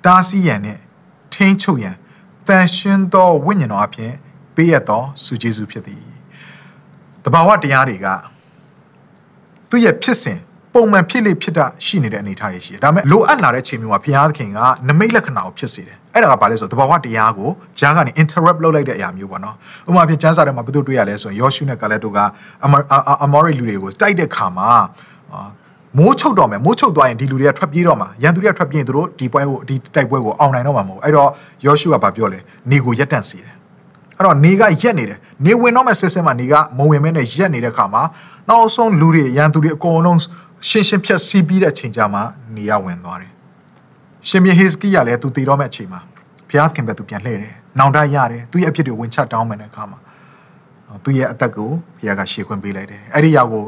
[0.05, 0.79] တားဆီးရန်နဲ့
[1.35, 1.97] ထိန်းချုပ်ရန်
[2.49, 4.13] တန်ရှင်းသောဝိညာဉ်တော်အဖြစ်
[4.55, 6.05] ပေးရသောစုကျေးဇူးဖြစ်သည်
[7.25, 8.07] တဘာဝတရားတွေက
[9.69, 10.39] သူ့ရဲ့ဖြစ်စဉ်
[10.75, 19.55] ပုံမှန်ဖြစ်လေဖြစ်တာရှိနေတဲ့အနေအထားတွေရှိတယ်။ဒါပေမဲ့လိုအပ်လာတဲ့ချိန်မျိုးမှာဘုရားသခင်ကနမိတ်လက္ခဏာကိုဖြစ်စေတယ်။အဲ့ဒါကဘာလဲဆိုတော့တဘာဝတရားကိုဂျားကနေ interrupt လုပ်လိုက်တဲ့အရာမျိုးပေါ့နော်။
[19.89, 22.19] ဥပမာဖြစ်ကျမ်းစာထဲမှာဘယ်သူတွေ့ရလဲဆိုရင်ယောရှုနဲ့ကာလက်တို့က
[23.25, 24.71] အမောရီလူတွေကိုတိုက်တဲ့ခါမှာ
[25.99, 31.31] မိုးချုပ်တော့မယ်မိုးချုပ်သွားရင်ဒီလူတွေကထွက်ပြေးတော့မှာရန်သူတွေကထွက်ပြေးရင်သူတို့ဒီပွဲကိုဒီတိုက်ပွဲကိုအောင်နိုင်တော့မှာမဟုတ်အဲ့တော့
[31.67, 32.39] ယောရှုကဘာပြောလဲ
[32.71, 33.55] နေကိုရက်တန့်စေတယ်
[34.17, 38.03] အဲ့တော့နေကရက်နေတယ်နေဝင်တော့မဲ့ဆစ်စင်မှာနေကမဝင်မဲနဲ့ရက်နေတဲ့ခါမှာ
[38.49, 40.19] နောက်ဆုံးလူတွေရန်သူတွေအကုန်လုံး
[40.69, 42.23] ရှင်းရှင်းဖြတ်စီးပြီးတဲ့အချိန်ကြမှာ
[42.57, 43.33] နေရဝင်သွားတယ်
[44.29, 46.01] ရှင်မြေဟေစကီကလည်းသူတည်တော့မဲ့အချိန်မှာ
[46.49, 49.99] ဘုရားခင်ပဲသူပြန်လှည့်တယ်နောင်တရတယ်သူ့ရဲ့အဖြစ်တွေဝင်ချတောင်းမယ်တဲ့အခါမှာ
[51.05, 53.65] သူ့ရဲ့အသက်ကိုဘုရားကရှေ့ခွင့်ပေးလိုက်တယ်အဲ့ဒီရောက်ကို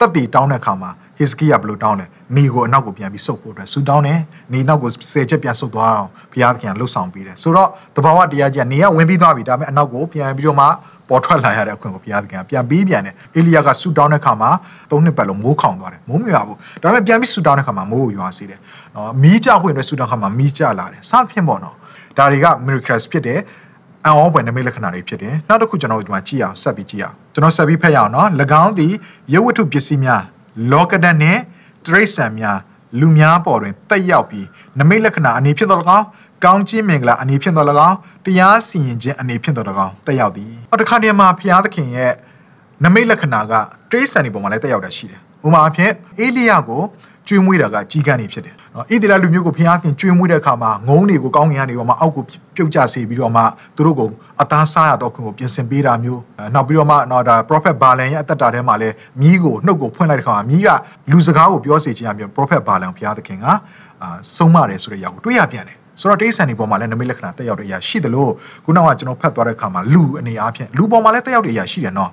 [0.00, 4.20] တက်တီတောင်းတဲ့အခါမှာဟေစကီကဘယ်လိုတောင်းလဲနေကိုအနောက်ကိုပြန်ပြီးဆုပ်ဖို့အတွက်ဆူတောင်းတယ်
[4.52, 10.66] နေနောက်ကိုဆယ်ချက်ပြန်ဆုပ်သွားအောင်ဘုရားခင်ကလှုပ်ဆောင်ပေးတယ်ဆိုတော့တဘာဝတရားကြီးကနေကဝင်ပြီးသွားပြီဒါပေမဲ့အနောက်ကိုပြန်ပြီးတော့မှ
[11.08, 14.50] ပေါ်ထွက်လာရတဲ့အခွင့်ကိုဘုရားသခင်ကပြန်ပြီးပြန်တယ်အေလိယကဆူတောင်းတဲ့ခါမှာ
[14.90, 18.58] သုံးနှစ်ပတ်လုံးမိုးခေါင်သွားတယ်မိုးမရွာဘူးဒါပေမဲ့ပြန်ပြီးဆူတောင်းတဲ့ခါမှာမိုးကိုရွာစေတယ်
[18.94, 21.74] နော်မီးကြခွင့်အတွက်ဆူတောင်းခါမှာမီးကြလာတယ်စသဖြင့်ပေါ့နော်
[22.16, 23.40] ဒါတွေက miracles ဖြစ်တယ်
[24.08, 28.28] အံ့ဩဖွယ်နမိတ်လက္ခဏာတွေဖြစ်တယ်နောက်တစ်ခုကျွန်တော်တို့ဒီမှာကြည့်အောင်ဆက်ပြီးကြည့်အောင်ကျွန်တော်ဆက်ပြီးဖတ်ရအောင်နော်၎
[28.62, 28.92] င်းသည်
[29.34, 30.22] ရုပ်ဝတ္ထုပစ္စည်းများ
[30.72, 31.40] လောကဒတ်နှင့်
[31.86, 32.58] တရိษံများ
[33.00, 34.46] လူများပေါ်တွင်တက်ရောက်ပြီး
[34.78, 36.06] နမိတ်လက္ခဏာအနေဖြစ်သော၎င်း
[36.44, 42.12] ကောင်းခြင်းမင်္ဂလာအနေဖြင့်တော်၎င်းတရားစီရင်ခြင်းအနေဖြင့်တော်၎င်းတက်ရောက်သည်။အော်တခါတည်းမှာဘုရားသခင်ရဲ့
[42.84, 43.52] နမိတ်လက္ခဏာက
[43.90, 46.82] တိရစ္ဆာန်တွေပေါ်မှာလည်းတက်ရောက်တာရှိတယ်။ဥပမာအဖြစ်အေလိယကို
[47.28, 52.24] ကျွေးမွေးတာကကြီးကန်းနေဖြစ်တယ်နော်ဣသရေလလူမျိုးကိုဖျားခင်ကျွေးမွေးတဲ့အခါမှာငုံတွေကိုကောင်းကင်ကနေတော့မှအောက်ကို
[52.56, 53.42] ပြုတ်ကျစေပြီးတော့မှ
[53.76, 54.08] သူတို့ကို
[54.42, 56.20] အသားစားရတော့ခွင့်ကိုပြင်ဆင်ပေးတာမျိုး
[56.54, 58.88] နောက်ပြီးတော့မှနော်ဒါ prophet ဘာလန်ရဲ့အသက်တာထဲမှာလဲ
[59.20, 60.68] မြီးကိုနှုတ်ကိုဖွင့်လိုက်တဲ့အခါမှာမြီးက
[61.10, 63.46] လူစကားကိုပြောစေခြင်းအပြင် prophet ဘာလန်ဘုရားသခင်က
[64.02, 68.32] အာဆုံးမတယ်ဆိုတဲ့အရာကိုတွေ့ရပြန်တယ်ဆိုတော့တိရစ္ဆာန်တွေပေါ်မှာလည်းနမိတ်လက္ခဏာတက်ရောက်တဲ့အရာရှိတယ်လို့
[68.64, 72.10] ခုနကကျွန်တော်ဖတ်သွားတဲ့အခါမှာလူအနေအားဖြင့်လူပေါ်မှာလည်းတက်ရောက်တဲ့အရာရှိတယ်နော်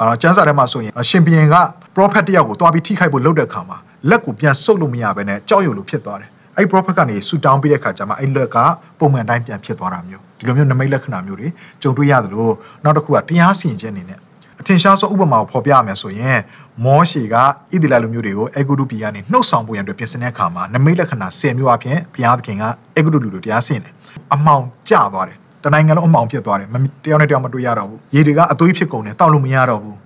[0.00, 1.56] အာကျမ်းစာထဲမှာဆိုရင်ရှင်ဘီရင်က
[1.96, 3.78] prophet တယောက်ကိုတွားပြီးထိခိုက်ဖို့လုပ်တဲ့အခါမှာ
[4.10, 8.56] လက်ကိုပြန်ဆုပ်လို့မရဘဲနဲ့ကြောက်ရွံ့လို့ဖြစ်သွားတယ်အဲ့ prophet ကနေဆူတောင်းပြီးတဲ့အခါကျမှအဲ့လက်က
[8.98, 11.48] ပုံမှန်တိုင်းပြန်ဖြစ်သွားတာမျိုးဒီလိုမျိုးနမိတ်လက္ခဏာမျိုးတွေ
[11.82, 12.52] ကြုံတွေ့ရတယ်လို့
[12.84, 14.18] နောက်တစ်ခုကတရားစီရင်ခြင်းအနေနဲ့
[14.60, 16.38] အထင်ရှားဆုံးဥပမာကိုဖော်ပြရမယ်ဆိုရင်
[16.84, 17.44] မောရှေကဣ
[17.82, 22.64] သရေလလူမျိုးတွေကိုအေဂုတုပြည်ကနေနှုတ်ဆောင်ဖို့ရန်အတွက်ပြင်ဆင်တဲ့အခါမှာနမိတ်လက္ခဏာ10မျိုးအပြင်ဘုရားသခင်က
[22.96, 23.94] အေဂုတုလူတို့တရားစီရင်တယ်
[24.34, 26.68] အမှောင်ကျသွားတယ်တနိုင်ငံလုံးအမှောင်ဖြစ်သွားတယ်
[27.04, 29.96] တယောက်နဲ့တယောက်မတွေ့ရတော့ဘူးရေတွေကအသွေးဖြစ်ကုန်တယ်တောက်လို့မရတော့ဘူး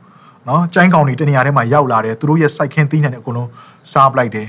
[0.51, 3.51] နော်ကျိုင်းကောင်တွေတနေရာထဲမှာရောက်လာတယ်သူတို့ရဲ့စိုက်ခင်းသီးနှံတွေအကုန်လုံး
[3.93, 4.49] စားပလိုက်တယ်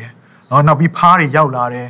[0.50, 1.88] နော်နောက်ပြီးဖားတွေရောက်လာတယ်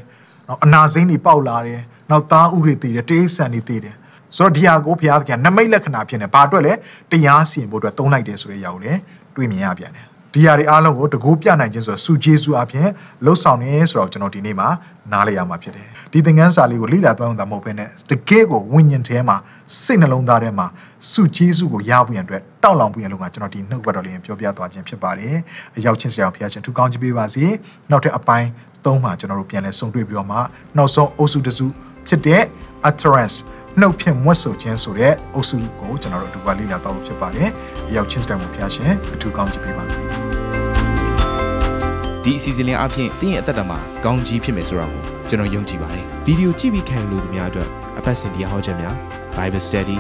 [0.48, 3.96] နော်အနာစိမ့်တွေပေါက်လာတယ်နောက်သားဥတွေတည်တယ်တေးဆန်တွေတည်တယ်
[4.38, 6.74] ဆိုတော့ဒီဟာကိုဘုရားသခင်နမိတ်လက္ခဏာဖြစ်နေဘာအတွက်လဲ
[7.12, 9.00] တရားစီရင်ဖို့အတွက်သုံးလိုက်တယ်ဆိုတဲ့အရာကိုလည်း
[9.36, 12.88] တွေ့မြင်ရပြန်တယ် ဒီဟာတွေအားလုံးကိုတကူပြနိုင်ခြင်းဆိုတော့စူဂျေစုအပြင်
[13.26, 14.70] လှုပ်ဆောင်နေဆိုတော့ကျွန်တော်ဒီနေ့မှာ
[15.12, 19.38] နားလည်ရမှာဖြစ်တယ်ဒီသင်ခန်းစာလေးကိုလေ့လာသွားအောင်သာမဟုတ်ဘဲနဲ့တကယ်ကိုဝိညာဉ်ထဲမှာ
[19.84, 20.68] စိတ်နှလုံးသားထဲမှာ
[21.12, 25.36] စူဂျေစုကိုရဖို့ရန်အတွက်တောက်လောင်ဖို့ရန်လို့ကကျွန်တော်ဒီနှုတ်ဘတ်တော်လေးပြောပြသွားခြင်းဖြစ်ပါတယ်
[25.78, 27.46] အရောက်ချင်းစရာဘုရားရှင်ထူကောင်းချပေးပါစေ
[27.92, 28.50] နောက်ထပ်အပိုင်း
[28.86, 30.38] သုံးမှာကျွန်တော်တို့ပြန်လဲဆုံတွေ့ပြီးတော့မှ
[30.78, 31.68] နောက်ဆုံးအုပ်စုတစု
[32.08, 32.44] ဖြစ်တဲ့
[32.90, 33.38] utterance
[33.80, 37.50] နှုတ်ဖြင့်မွတ်ဆိုခြင်းဆိုတဲ့အုပ်စုကိုကျွန်တော်တို့အတူပါလေ့လာတော့ဖြစ်ပါတယ်
[37.88, 40.02] အရောက်ချင်းစတဲ့မှာဘုရားရှင်အထူးကောင်းချပေးပါစေ
[42.24, 47.70] ဒီအစီအစဉ်လေးအပြင်တင်းရဲ့အသက်တာမှာကောင်းကြီးဖြစ်မယ်ဆိုတာကိုကျွန်တော်ယုံကြည်ပါတယ်ဗီဒီယိုကြည့်ပြီးခံယူလို့သူများအတွက်
[48.00, 48.96] အပတ်စဉ်တရားဟောခြင်းများ
[49.36, 49.98] Bible Study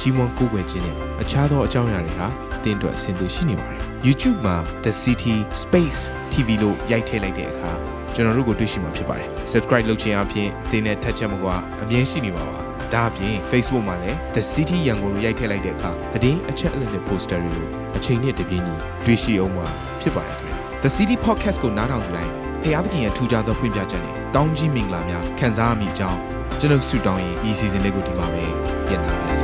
[0.00, 2.26] ကြီးမွန်ကိုယ်ွယ်ခြင်းနဲ့အခြားသောအကြောင်းအရာတွေဟာ
[2.64, 6.00] တင်းအတွက်အဆင်သင့်ရှိနေပါတယ် YouTube မှာ The City Space
[6.32, 7.70] TV လို့ရိုက်ထည့်လိုက်တဲ့အခါ
[8.14, 17.66] ကျွန်တော်တို့ကိုတွေ့ရှိမှာဖြစ်ပါတယ် Subscribe လုပ်ခြင်းအပြင်တင်းနဲ့ထက်ချက်မကွာအမြင်ရှိနေပါပါ ဒါအပြင် Facebook မှာလည်း The City ရန်ကုန်လို့ရိုက်ထည့်လိုက်တဲ့အခါသတင်းအချက်အလက်တွေ poster တွေကို
[17.96, 18.74] အချိန်နဲ့တပြေးညီ
[19.04, 19.66] တွေ့ရှိအောင်မှာ
[20.00, 22.32] ဖြစ်ပါတယ်ခင်ဗျာ The City Podcast ကိုနားထောင်ကြတိုင်း
[22.62, 26.18] ဖျားသခင်ရဲ့ထူကြသောဖွင့်ပြချက်နဲ့ကောင်းကြီးမင်္ဂလာများခံစားမိကြောင်း
[26.60, 28.44] ကျွန်တော်ဆုတောင်းရင်ဒီ season လေးကိုဒီမှာပဲ
[28.86, 29.42] ပြန်လာပါစ